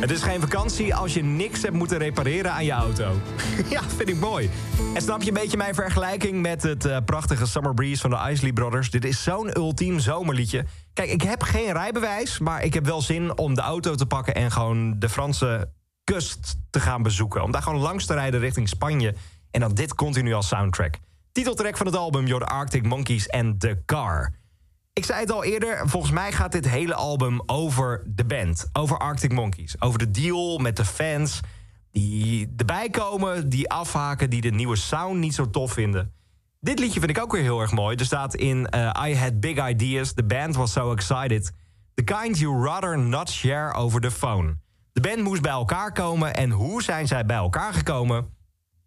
Het 0.00 0.10
is 0.10 0.22
geen 0.22 0.40
vakantie 0.40 0.94
als 0.94 1.14
je 1.14 1.22
niks 1.22 1.62
hebt 1.62 1.74
moeten 1.74 1.98
repareren 1.98 2.52
aan 2.52 2.64
je 2.64 2.72
auto. 2.72 3.12
ja, 3.70 3.82
vind 3.82 4.08
ik 4.08 4.16
mooi. 4.16 4.50
En 4.94 5.02
snap 5.02 5.22
je 5.22 5.28
een 5.28 5.34
beetje 5.34 5.56
mijn 5.56 5.74
vergelijking 5.74 6.42
met 6.42 6.62
het 6.62 6.84
eh, 6.84 6.96
prachtige 7.04 7.46
Summer 7.46 7.74
Breeze 7.74 8.00
van 8.00 8.10
de 8.10 8.30
Isley 8.30 8.52
Brothers? 8.52 8.90
Dit 8.90 9.04
is 9.04 9.22
zo'n 9.22 9.56
ultiem 9.56 9.98
zomerliedje. 9.98 10.64
Kijk, 10.92 11.10
ik 11.10 11.22
heb 11.22 11.42
geen 11.42 11.72
rijbewijs, 11.72 12.38
maar 12.38 12.62
ik 12.62 12.74
heb 12.74 12.84
wel 12.84 13.00
zin 13.00 13.38
om 13.38 13.54
de 13.54 13.60
auto 13.60 13.94
te 13.94 14.06
pakken... 14.06 14.34
en 14.34 14.50
gewoon 14.50 14.98
de 14.98 15.08
Franse 15.08 15.70
kust 16.04 16.56
te 16.70 16.80
gaan 16.80 17.02
bezoeken. 17.02 17.42
Om 17.42 17.50
daar 17.50 17.62
gewoon 17.62 17.80
langs 17.80 18.06
te 18.06 18.14
rijden 18.14 18.40
richting 18.40 18.68
Spanje. 18.68 19.14
En 19.50 19.60
dan 19.60 19.74
dit 19.74 19.94
continu 19.94 20.32
als 20.32 20.48
soundtrack. 20.48 20.98
Titeltrack 21.32 21.76
van 21.76 21.86
het 21.86 21.96
album, 21.96 22.26
Your 22.26 22.44
Arctic 22.44 22.82
Monkeys 22.82 23.30
and 23.30 23.60
The 23.60 23.82
Car. 23.86 24.32
Ik 24.94 25.04
zei 25.04 25.20
het 25.20 25.30
al 25.30 25.44
eerder, 25.44 25.88
volgens 25.88 26.12
mij 26.12 26.32
gaat 26.32 26.52
dit 26.52 26.68
hele 26.68 26.94
album 26.94 27.42
over 27.46 28.02
de 28.06 28.24
band. 28.24 28.68
Over 28.72 28.98
Arctic 28.98 29.32
Monkeys. 29.32 29.80
Over 29.80 29.98
de 29.98 30.10
deal 30.10 30.58
met 30.58 30.76
de 30.76 30.84
fans 30.84 31.40
die 31.90 32.54
erbij 32.56 32.90
komen, 32.90 33.48
die 33.48 33.70
afhaken... 33.70 34.30
die 34.30 34.40
de 34.40 34.50
nieuwe 34.50 34.76
sound 34.76 35.18
niet 35.18 35.34
zo 35.34 35.50
tof 35.50 35.72
vinden. 35.72 36.12
Dit 36.60 36.78
liedje 36.78 37.00
vind 37.00 37.16
ik 37.16 37.22
ook 37.22 37.32
weer 37.32 37.42
heel 37.42 37.60
erg 37.60 37.72
mooi. 37.72 37.96
Er 37.96 38.04
staat 38.04 38.34
in 38.34 38.66
eh, 38.66 39.06
I 39.08 39.16
had 39.16 39.40
big 39.40 39.68
ideas, 39.68 40.12
the 40.12 40.24
band 40.24 40.56
was 40.56 40.72
so 40.72 40.92
excited... 40.92 41.52
the 41.94 42.04
kind 42.04 42.38
you 42.38 42.62
rather 42.64 42.98
not 42.98 43.30
share 43.30 43.72
over 43.72 44.00
the 44.00 44.10
phone. 44.10 44.56
De 44.92 45.00
band 45.00 45.22
moest 45.22 45.42
bij 45.42 45.52
elkaar 45.52 45.92
komen 45.92 46.34
en 46.34 46.50
hoe 46.50 46.82
zijn 46.82 47.06
zij 47.06 47.26
bij 47.26 47.36
elkaar 47.36 47.74
gekomen? 47.74 48.28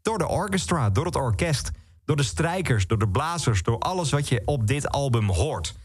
Door 0.02 0.18
de 0.18 0.28
orchestra, 0.28 0.90
door 0.90 1.06
het 1.06 1.16
orkest. 1.16 1.72
Door 2.06 2.16
de 2.16 2.24
strijkers, 2.24 2.88
door 2.88 3.00
de 3.00 3.10
blazers, 3.10 3.64
door 3.64 3.80
alles 3.80 4.12
wat 4.12 4.30
je 4.30 4.42
op 4.46 4.68
dit 4.68 4.90
album 4.90 5.30
hoort. 5.30 5.76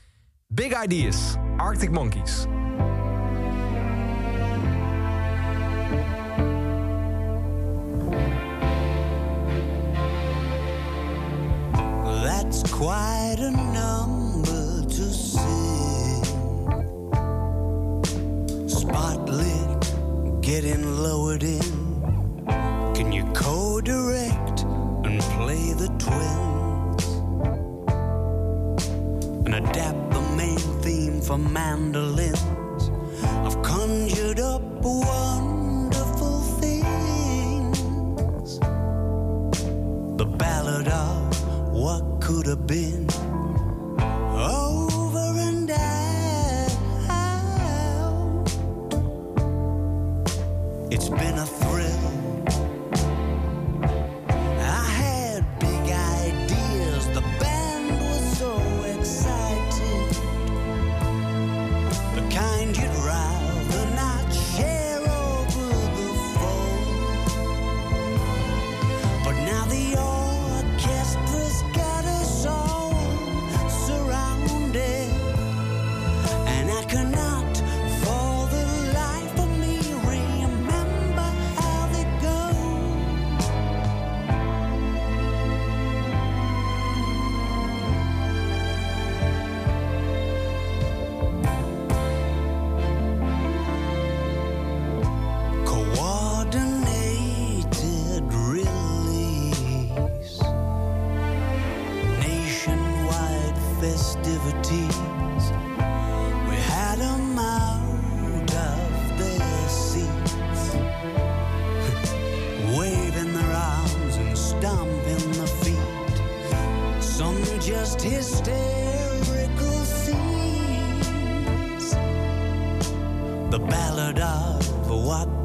Big 0.54 0.74
Ideas, 0.74 1.38
Arctic 1.58 1.90
Monkeys. 1.90 2.46
That's 12.22 12.70
quite 12.70 13.36
a 13.38 13.50
number 13.50 14.82
to 14.82 15.12
sing. 15.14 16.22
Spotlit, 18.68 20.42
getting 20.42 20.84
lowered 20.98 21.44
in. 21.44 21.62
Can 22.94 23.10
you 23.10 23.24
co 23.32 23.80
direct 23.80 24.64
and 25.06 25.18
play 25.32 25.72
the 25.72 25.88
twins? 25.98 27.06
And 29.46 29.54
adapt 29.54 30.01
for 31.26 31.38
mandolins? 31.38 32.90
I've 33.46 33.62
conjured 33.62 34.40
up 34.40 34.62
wonderful 34.82 36.40
things. 36.60 37.78
The 40.18 40.26
ballad 40.26 40.88
of 40.88 41.72
what 41.72 42.20
could 42.20 42.46
have 42.46 42.66
been. 42.66 43.08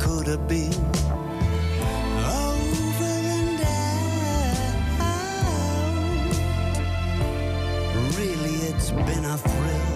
Could 0.08 0.28
have 0.28 0.48
been. 0.48 0.74
Over 2.24 3.16
and 3.36 3.60
out. 3.62 4.78
Really, 8.18 8.56
it's 8.70 8.92
been 8.92 9.26
a 9.26 9.38
thrill. 9.38 9.87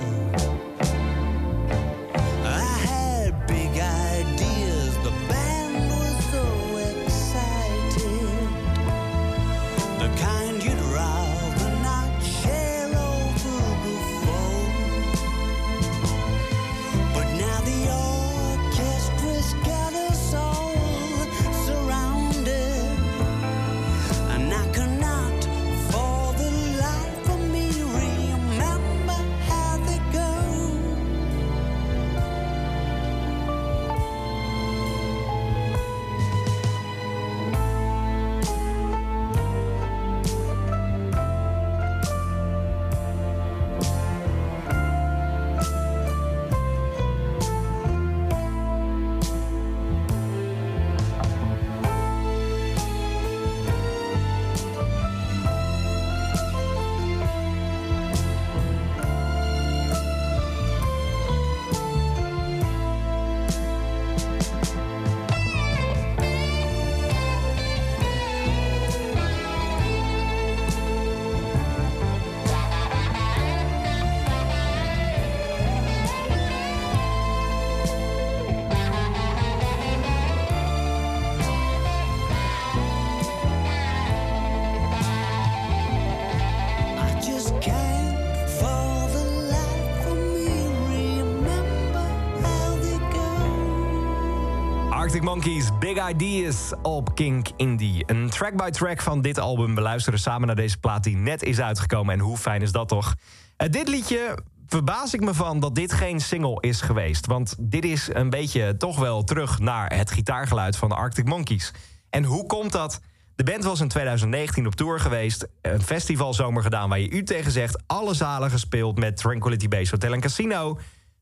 Monkeys, 95.32 95.70
Big 95.80 96.10
Ideas 96.10 96.74
op 96.82 97.16
Kink 97.16 97.48
Indie. 97.56 98.04
Een 98.06 98.30
track-by-track 98.30 99.02
van 99.02 99.22
dit 99.22 99.40
album. 99.40 99.76
We 99.76 99.82
luisteren 99.82 100.20
samen 100.20 100.48
naar 100.48 100.56
deze 100.56 100.78
plaat 100.78 101.04
die 101.04 101.16
net 101.16 101.44
is 101.44 101.60
uitgekomen. 101.60 102.14
En 102.14 102.20
hoe 102.20 102.38
fijn 102.38 102.62
is 102.62 102.72
dat 102.72 102.88
toch? 102.88 103.16
Eh, 103.58 103.70
dit 103.70 103.88
liedje 103.88 104.38
verbaas 104.68 105.14
ik 105.14 105.22
me 105.22 105.34
van 105.34 105.60
dat 105.60 105.76
dit 105.76 105.94
geen 105.94 106.20
single 106.20 106.58
is 106.60 106.82
geweest. 106.82 107.26
Want 107.26 107.56
dit 107.60 107.86
is 107.86 108.10
een 108.14 108.30
beetje 108.30 108.78
toch 108.78 109.00
wel 109.00 109.24
terug 109.24 109.60
naar 109.60 109.96
het 109.96 110.12
gitaargeluid 110.12 110.78
van 110.78 110.90
de 110.90 110.96
Arctic 110.96 111.26
Monkeys. 111.26 111.74
En 112.10 112.24
hoe 112.24 112.46
komt 112.46 112.72
dat? 112.72 113.00
De 113.36 113.44
band 113.44 113.64
was 113.64 113.82
in 113.82 113.88
2019 113.88 114.68
op 114.68 114.76
tour 114.76 115.00
geweest. 115.00 115.48
Een 115.62 115.82
festivalzomer 115.82 116.64
gedaan 116.64 116.90
waar 116.90 117.00
je 117.00 117.10
u 117.10 117.24
tegen 117.24 117.52
zegt. 117.52 117.84
Alle 117.88 118.14
zalen 118.14 118.50
gespeeld 118.50 119.00
met 119.00 119.18
Tranquility 119.18 119.68
Base 119.68 119.92
Hotel 119.92 120.14
en 120.14 120.20
Casino. 120.20 120.80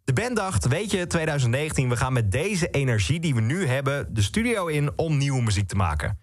De 0.09 0.21
band 0.21 0.35
dacht, 0.35 0.67
weet 0.67 0.91
je, 0.91 1.07
2019, 1.07 1.89
we 1.89 1.97
gaan 1.97 2.13
met 2.13 2.31
deze 2.31 2.69
energie 2.69 3.19
die 3.19 3.35
we 3.35 3.41
nu 3.41 3.65
hebben... 3.65 4.13
de 4.13 4.21
studio 4.21 4.67
in 4.67 4.91
om 4.97 5.17
nieuwe 5.17 5.41
muziek 5.41 5.67
te 5.67 5.75
maken. 5.75 6.19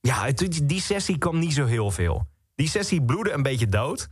Ja, 0.00 0.30
die 0.62 0.80
sessie 0.80 1.18
kwam 1.18 1.38
niet 1.38 1.52
zo 1.52 1.64
heel 1.66 1.90
veel. 1.90 2.28
Die 2.54 2.68
sessie 2.68 3.02
bloedde 3.02 3.32
een 3.32 3.42
beetje 3.42 3.68
dood. 3.68 4.08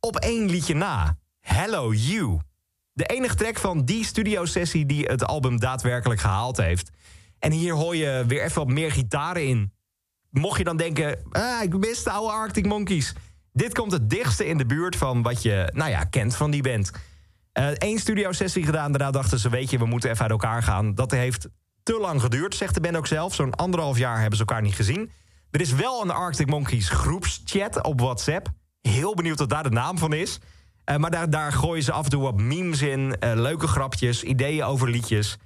Op 0.00 0.16
één 0.16 0.50
liedje 0.50 0.74
na, 0.74 1.18
Hello 1.40 1.92
You. 1.92 2.38
De 2.92 3.04
enige 3.04 3.34
track 3.34 3.58
van 3.58 3.84
die 3.84 4.04
studiosessie 4.04 4.86
die 4.86 5.04
het 5.04 5.24
album 5.24 5.60
daadwerkelijk 5.60 6.20
gehaald 6.20 6.56
heeft. 6.56 6.90
En 7.38 7.52
hier 7.52 7.74
hoor 7.74 7.96
je 7.96 8.24
weer 8.26 8.42
even 8.42 8.64
wat 8.64 8.74
meer 8.74 8.92
gitaren 8.92 9.46
in. 9.46 9.72
Mocht 10.30 10.58
je 10.58 10.64
dan 10.64 10.76
denken, 10.76 11.18
ah, 11.30 11.62
ik 11.62 11.76
mis 11.76 12.02
de 12.02 12.10
oude 12.10 12.32
Arctic 12.32 12.66
Monkeys. 12.66 13.14
Dit 13.52 13.74
komt 13.74 13.92
het 13.92 14.10
dichtste 14.10 14.46
in 14.46 14.58
de 14.58 14.66
buurt 14.66 14.96
van 14.96 15.22
wat 15.22 15.42
je, 15.42 15.70
nou 15.72 15.90
ja, 15.90 16.04
kent 16.04 16.36
van 16.36 16.50
die 16.50 16.62
band. 16.62 16.90
Eén 17.54 17.98
studiosessie 17.98 18.64
gedaan, 18.64 18.92
daarna 18.92 19.10
dachten 19.10 19.38
ze, 19.38 19.48
weet 19.48 19.70
je, 19.70 19.78
we 19.78 19.86
moeten 19.86 20.10
even 20.10 20.22
uit 20.22 20.30
elkaar 20.30 20.62
gaan. 20.62 20.94
Dat 20.94 21.10
heeft 21.10 21.48
te 21.82 21.98
lang 21.98 22.20
geduurd, 22.20 22.54
zegt 22.54 22.74
de 22.74 22.80
band 22.80 22.96
ook 22.96 23.06
zelf. 23.06 23.34
Zo'n 23.34 23.54
anderhalf 23.54 23.98
jaar 23.98 24.20
hebben 24.20 24.38
ze 24.38 24.44
elkaar 24.44 24.62
niet 24.62 24.74
gezien. 24.74 25.10
Er 25.50 25.60
is 25.60 25.72
wel 25.72 26.02
een 26.02 26.10
Arctic 26.10 26.46
Monkeys 26.46 26.88
groepschat 26.88 27.82
op 27.82 28.00
WhatsApp. 28.00 28.48
Heel 28.80 29.14
benieuwd 29.14 29.38
wat 29.38 29.48
daar 29.48 29.62
de 29.62 29.70
naam 29.70 29.98
van 29.98 30.12
is. 30.12 30.38
Uh, 30.90 30.96
maar 30.96 31.10
daar, 31.10 31.30
daar 31.30 31.52
gooien 31.52 31.82
ze 31.82 31.92
af 31.92 32.04
en 32.04 32.10
toe 32.10 32.22
wat 32.22 32.40
memes 32.40 32.82
in, 32.82 33.16
uh, 33.20 33.32
leuke 33.34 33.66
grapjes, 33.66 34.22
ideeën 34.22 34.64
over 34.64 34.90
liedjes. 34.90 35.36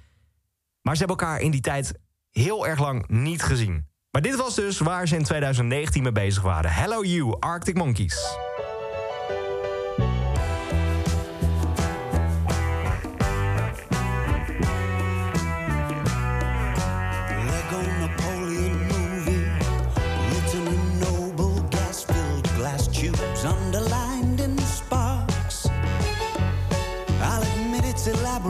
Maar 0.81 0.95
ze 0.95 0.99
hebben 1.05 1.17
elkaar 1.17 1.41
in 1.41 1.51
die 1.51 1.61
tijd 1.61 1.93
heel 2.31 2.67
erg 2.67 2.79
lang 2.79 3.07
niet 3.07 3.43
gezien. 3.43 3.87
Maar 4.11 4.21
dit 4.21 4.35
was 4.35 4.55
dus 4.55 4.79
waar 4.79 5.07
ze 5.07 5.15
in 5.15 5.23
2019 5.23 6.03
mee 6.03 6.11
bezig 6.11 6.43
waren. 6.43 6.71
Hello 6.71 7.03
You, 7.03 7.35
Arctic 7.39 7.75
Monkeys. 7.75 8.37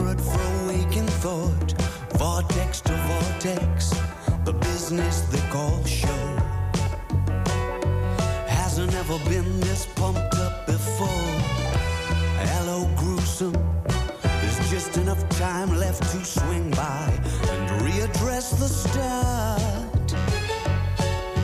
Elaborate 0.00 0.20
for 0.20 0.66
waking 0.68 1.06
thought. 1.06 1.74
Vortex 2.14 2.80
to 2.82 2.92
vortex, 2.92 3.90
the 4.44 4.52
business 4.52 5.22
they 5.22 5.40
call 5.50 5.82
show. 5.84 6.08
Hasn't 8.46 8.94
ever 8.94 9.18
been 9.28 9.60
this 9.60 9.86
pumped 9.86 10.34
up 10.34 10.66
before. 10.66 11.08
Hello, 12.52 12.88
gruesome. 12.96 13.54
There's 14.22 14.70
just 14.70 14.96
enough 14.96 15.26
time 15.30 15.76
left 15.76 16.02
to 16.12 16.24
swing 16.24 16.70
by 16.70 17.12
and 17.50 17.82
readdress 17.82 18.58
the 18.58 18.68
start. 18.68 20.14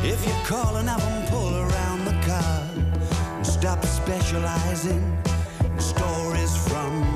If 0.05 0.25
you 0.27 0.35
call 0.45 0.77
and 0.77 0.89
have 0.89 1.29
pull 1.31 1.55
around 1.55 2.05
the 2.05 2.17
car 2.27 2.69
and 3.37 3.47
stop 3.47 3.85
specializing 3.85 5.03
in 5.65 5.81
stories 5.81 6.57
from 6.69 7.16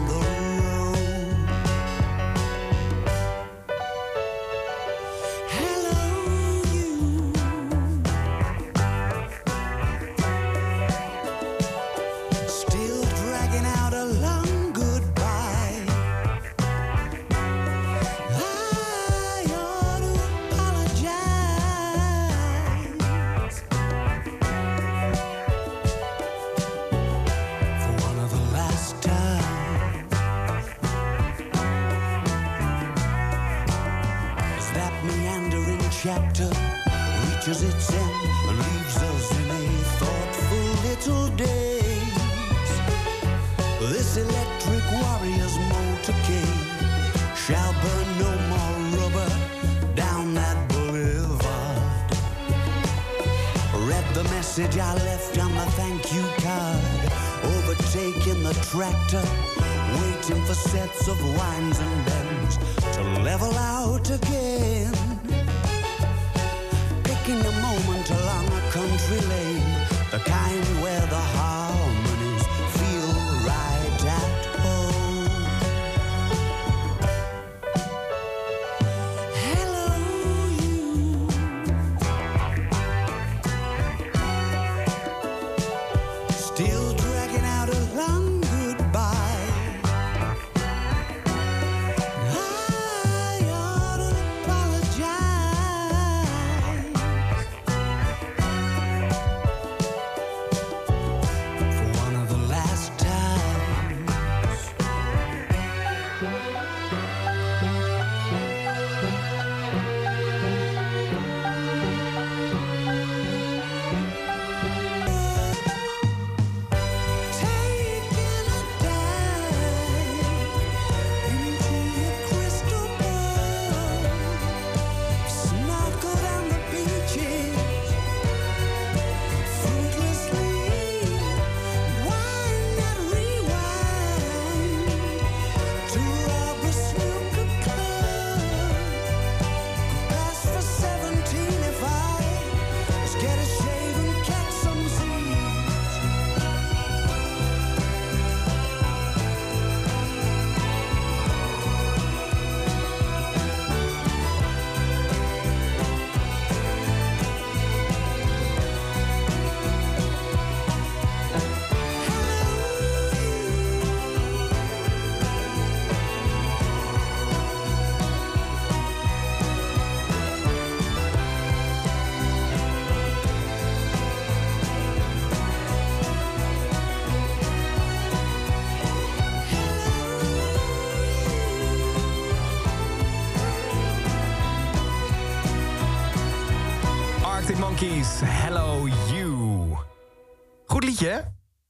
waiting 59.19 60.45
for 60.45 60.55
sets 60.55 61.09
of 61.09 61.19
wines 61.37 61.79
and 61.81 62.07
bends 62.07 62.57
to 62.97 63.03
level 63.23 63.53
out 63.55 64.09
again. 64.11 64.99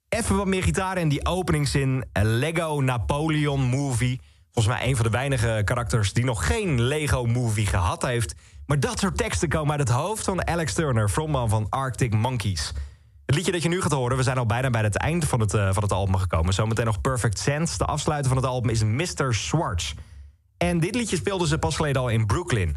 Even 0.09 0.37
wat 0.37 0.47
meer 0.47 0.63
gitaar 0.63 0.99
in 0.99 1.09
die 1.09 1.27
openingszin. 1.27 2.05
Lego 2.13 2.81
Napoleon 2.81 3.61
Movie. 3.61 4.21
Volgens 4.51 4.75
mij 4.75 4.89
een 4.89 4.97
van 4.97 5.05
de 5.05 5.11
weinige 5.11 5.63
karakters 5.65 6.13
die 6.13 6.25
nog 6.25 6.47
geen 6.47 6.83
Lego 6.83 7.27
Movie 7.27 7.67
gehad 7.67 8.03
heeft. 8.03 8.35
Maar 8.67 8.81
dat 8.81 8.99
soort 8.99 9.17
teksten 9.17 9.49
komen 9.49 9.71
uit 9.71 9.89
het 9.89 9.99
hoofd 9.99 10.25
van 10.25 10.47
Alex 10.47 10.75
Turner, 10.75 11.09
frontman 11.09 11.49
van 11.49 11.67
Arctic 11.69 12.15
Monkeys. 12.15 12.73
Het 13.27 13.35
liedje 13.35 13.53
dat 13.53 13.63
je 13.63 13.69
nu 13.69 13.81
gaat 13.83 13.93
horen, 13.93 14.17
we 14.17 14.23
zijn 14.23 14.39
al 14.39 14.47
bijna 14.47 14.71
bij 14.71 14.83
het 14.83 14.97
eind 14.97 15.25
van 15.25 15.41
het, 15.41 15.55
uh, 15.55 15.73
van 15.73 15.83
het 15.83 15.93
album 15.93 16.17
gekomen. 16.17 16.55
Zometeen 16.55 16.85
nog 16.85 17.01
Perfect 17.01 17.39
Sense. 17.39 17.79
De 17.79 17.85
afsluiter 17.85 18.29
van 18.29 18.37
het 18.37 18.47
album 18.47 18.71
is 18.71 18.85
Mr. 18.85 19.35
Swartz. 19.35 19.95
En 20.57 20.81
dit 20.81 20.95
liedje 20.95 21.17
speelden 21.17 21.49
ze 21.49 21.59
pas 21.59 21.77
geleden 21.77 22.03
al 22.03 22.09
in 22.09 22.27
Brooklyn. 22.27 22.77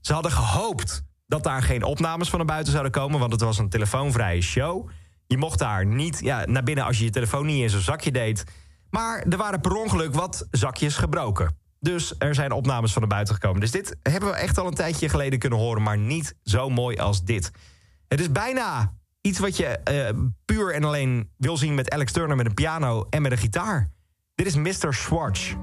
Ze 0.00 0.12
hadden 0.12 0.32
gehoopt 0.32 1.02
dat 1.26 1.42
daar 1.42 1.62
geen 1.62 1.82
opnames 1.82 2.28
van 2.28 2.38
naar 2.38 2.48
buiten 2.48 2.72
zouden 2.72 2.92
komen... 2.92 3.18
want 3.18 3.32
het 3.32 3.40
was 3.40 3.58
een 3.58 3.68
telefoonvrije 3.68 4.42
show. 4.42 4.88
Je 5.32 5.38
mocht 5.38 5.58
daar 5.58 5.86
niet 5.86 6.20
ja, 6.20 6.44
naar 6.44 6.62
binnen 6.62 6.84
als 6.84 6.98
je 6.98 7.04
je 7.04 7.10
telefoon 7.10 7.46
niet 7.46 7.62
in 7.62 7.70
zo'n 7.70 7.80
zakje 7.80 8.10
deed. 8.10 8.44
Maar 8.90 9.22
er 9.28 9.36
waren 9.36 9.60
per 9.60 9.74
ongeluk 9.74 10.14
wat 10.14 10.46
zakjes 10.50 10.96
gebroken. 10.96 11.56
Dus 11.80 12.14
er 12.18 12.34
zijn 12.34 12.52
opnames 12.52 12.92
van 12.92 13.02
naar 13.02 13.10
buiten 13.10 13.34
gekomen. 13.34 13.60
Dus 13.60 13.70
dit 13.70 13.96
hebben 14.02 14.30
we 14.30 14.36
echt 14.36 14.58
al 14.58 14.66
een 14.66 14.74
tijdje 14.74 15.08
geleden 15.08 15.38
kunnen 15.38 15.58
horen... 15.58 15.82
maar 15.82 15.98
niet 15.98 16.34
zo 16.42 16.68
mooi 16.68 16.98
als 16.98 17.24
dit. 17.24 17.50
Het 18.08 18.20
is 18.20 18.32
bijna 18.32 18.94
iets 19.20 19.38
wat 19.38 19.56
je 19.56 19.80
uh, 19.90 20.24
puur 20.44 20.74
en 20.74 20.84
alleen 20.84 21.30
wil 21.36 21.56
zien 21.56 21.74
met 21.74 21.90
Alex 21.90 22.12
Turner 22.12 22.36
met 22.36 22.46
een 22.46 22.54
piano 22.54 23.06
en 23.10 23.22
met 23.22 23.32
een 23.32 23.38
gitaar. 23.38 23.90
Dit 24.34 24.46
is 24.46 24.54
Mr. 24.54 24.94
Schwartz. 24.94 25.54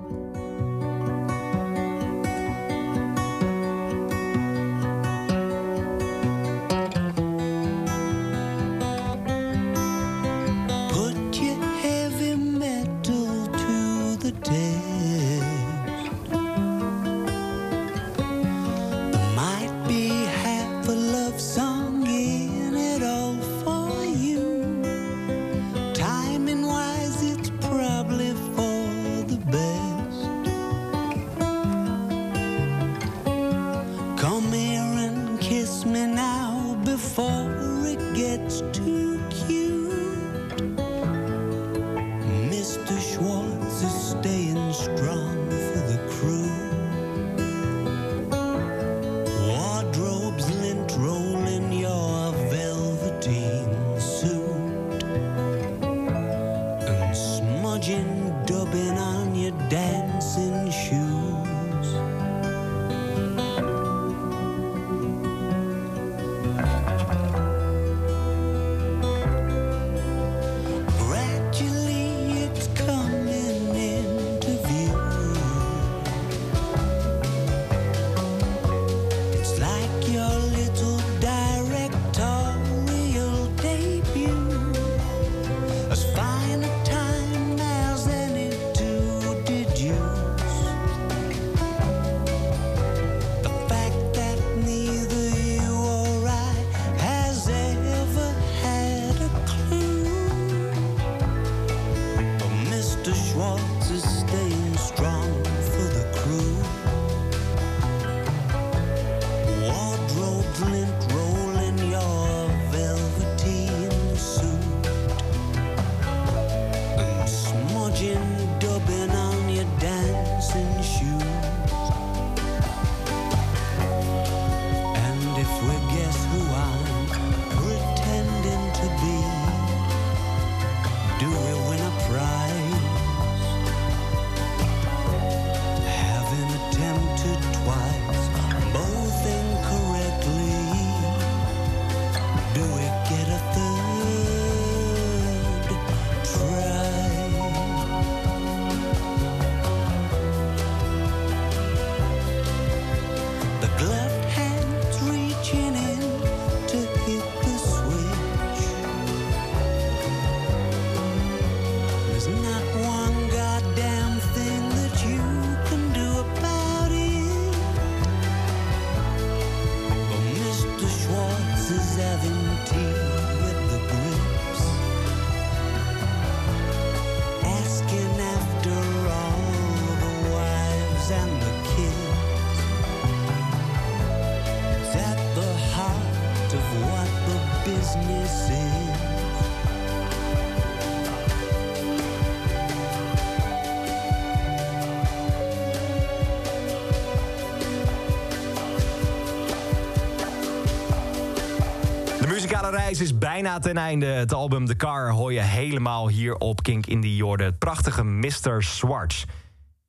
Reis 202.90 203.02
is 203.02 203.18
bijna 203.18 203.60
ten 203.60 203.78
einde. 203.78 204.06
Het 204.06 204.34
album 204.34 204.66
The 204.66 204.76
Car 204.76 205.12
hoor 205.12 205.34
je 205.34 205.40
helemaal 205.40 206.08
hier 206.08 206.36
op 206.36 206.64
Kink 206.64 206.86
Indie 206.86 207.16
Jorden. 207.16 207.46
Het 207.46 207.58
prachtige 207.58 208.04
Mr. 208.04 208.64
Swartz. 208.64 209.26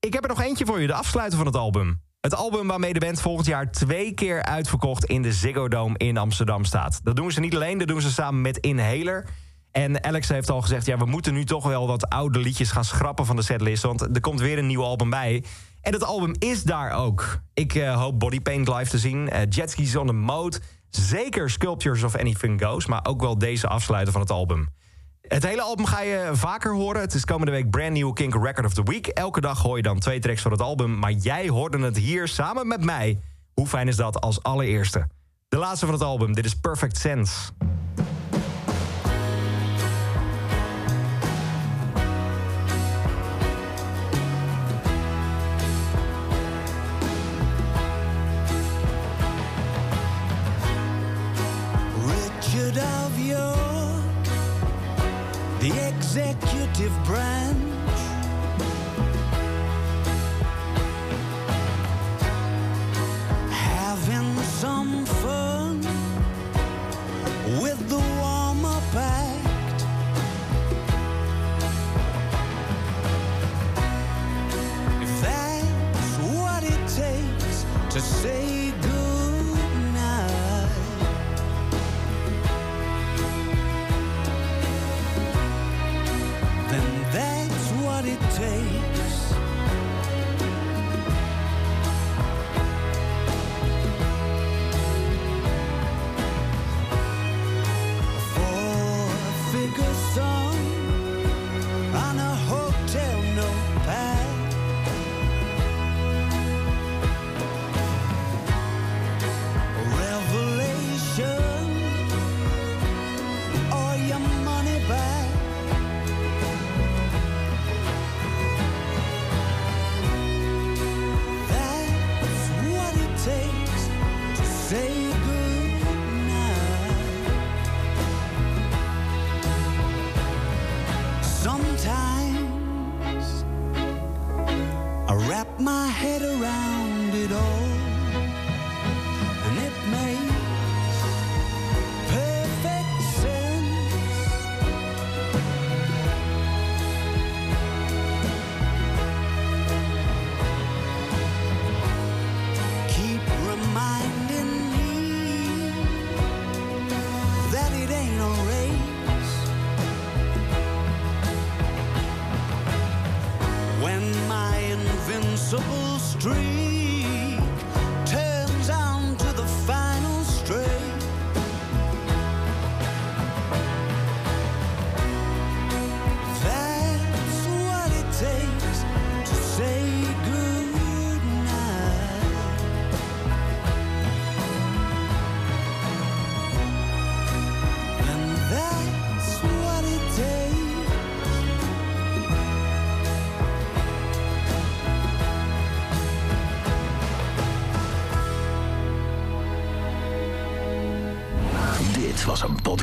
Ik 0.00 0.12
heb 0.12 0.22
er 0.22 0.28
nog 0.28 0.40
eentje 0.40 0.66
voor 0.66 0.80
je, 0.80 0.86
de 0.86 0.92
afsluiter 0.92 1.38
van 1.38 1.46
het 1.46 1.56
album. 1.56 2.00
Het 2.20 2.34
album 2.34 2.66
waarmee 2.66 2.92
de 2.92 3.00
band 3.00 3.20
volgend 3.20 3.46
jaar 3.46 3.70
twee 3.70 4.14
keer 4.14 4.42
uitverkocht... 4.42 5.04
in 5.04 5.22
de 5.22 5.32
Ziggo 5.32 5.68
Dome 5.68 5.98
in 5.98 6.16
Amsterdam 6.16 6.64
staat. 6.64 7.00
Dat 7.02 7.16
doen 7.16 7.32
ze 7.32 7.40
niet 7.40 7.54
alleen, 7.54 7.78
dat 7.78 7.88
doen 7.88 8.00
ze 8.00 8.10
samen 8.10 8.40
met 8.40 8.56
Inhaler... 8.56 9.28
En 9.70 10.04
Alex 10.04 10.28
heeft 10.28 10.50
al 10.50 10.60
gezegd, 10.60 10.86
ja, 10.86 10.96
we 10.96 11.04
moeten 11.04 11.32
nu 11.32 11.44
toch 11.44 11.66
wel 11.66 11.86
wat 11.86 12.08
oude 12.08 12.38
liedjes 12.38 12.70
gaan 12.70 12.84
schrappen 12.84 13.26
van 13.26 13.36
de 13.36 13.42
setlist. 13.42 13.82
Want 13.82 14.00
er 14.00 14.20
komt 14.20 14.40
weer 14.40 14.58
een 14.58 14.66
nieuw 14.66 14.82
album 14.82 15.10
bij. 15.10 15.44
En 15.80 15.92
het 15.92 16.04
album 16.04 16.34
is 16.38 16.62
daar 16.62 16.92
ook. 16.92 17.40
Ik 17.54 17.74
uh, 17.74 17.96
hoop 18.00 18.18
Bodypaint 18.18 18.68
live 18.68 18.90
te 18.90 18.98
zien. 18.98 19.28
Uh, 19.32 19.38
Jetskis 19.48 19.96
on 19.96 20.06
the 20.06 20.12
Mode. 20.12 20.60
Zeker 20.90 21.50
Sculptures 21.50 22.02
of 22.02 22.16
Anything 22.16 22.64
Goes, 22.64 22.86
maar 22.86 23.00
ook 23.02 23.20
wel 23.20 23.38
deze 23.38 23.68
afsluiten 23.68 24.12
van 24.12 24.22
het 24.22 24.30
album. 24.30 24.68
Het 25.20 25.46
hele 25.46 25.62
album 25.62 25.84
ga 25.84 26.00
je 26.00 26.30
vaker 26.32 26.74
horen. 26.74 27.00
Het 27.00 27.14
is 27.14 27.24
komende 27.24 27.52
week 27.52 27.70
brand 27.70 27.92
new 27.92 28.12
Kink 28.12 28.34
Record 28.34 28.66
of 28.66 28.74
the 28.74 28.82
Week. 28.82 29.06
Elke 29.06 29.40
dag 29.40 29.62
hoor 29.62 29.76
je 29.76 29.82
dan 29.82 29.98
twee 29.98 30.18
tracks 30.18 30.42
van 30.42 30.50
het 30.50 30.60
album, 30.60 30.98
maar 30.98 31.12
jij 31.12 31.48
hoorde 31.48 31.78
het 31.78 31.96
hier 31.96 32.28
samen 32.28 32.66
met 32.66 32.84
mij. 32.84 33.20
Hoe 33.54 33.66
fijn 33.66 33.88
is 33.88 33.96
dat 33.96 34.20
als 34.20 34.42
allereerste? 34.42 35.06
De 35.48 35.56
laatste 35.56 35.84
van 35.84 35.94
het 35.94 36.04
album, 36.04 36.32
dit 36.32 36.44
is 36.44 36.54
Perfect 36.54 36.96
Sense. 36.96 37.50
Executive 56.10 56.92
branch. 57.04 57.56
Having 63.48 64.36
some 64.42 64.99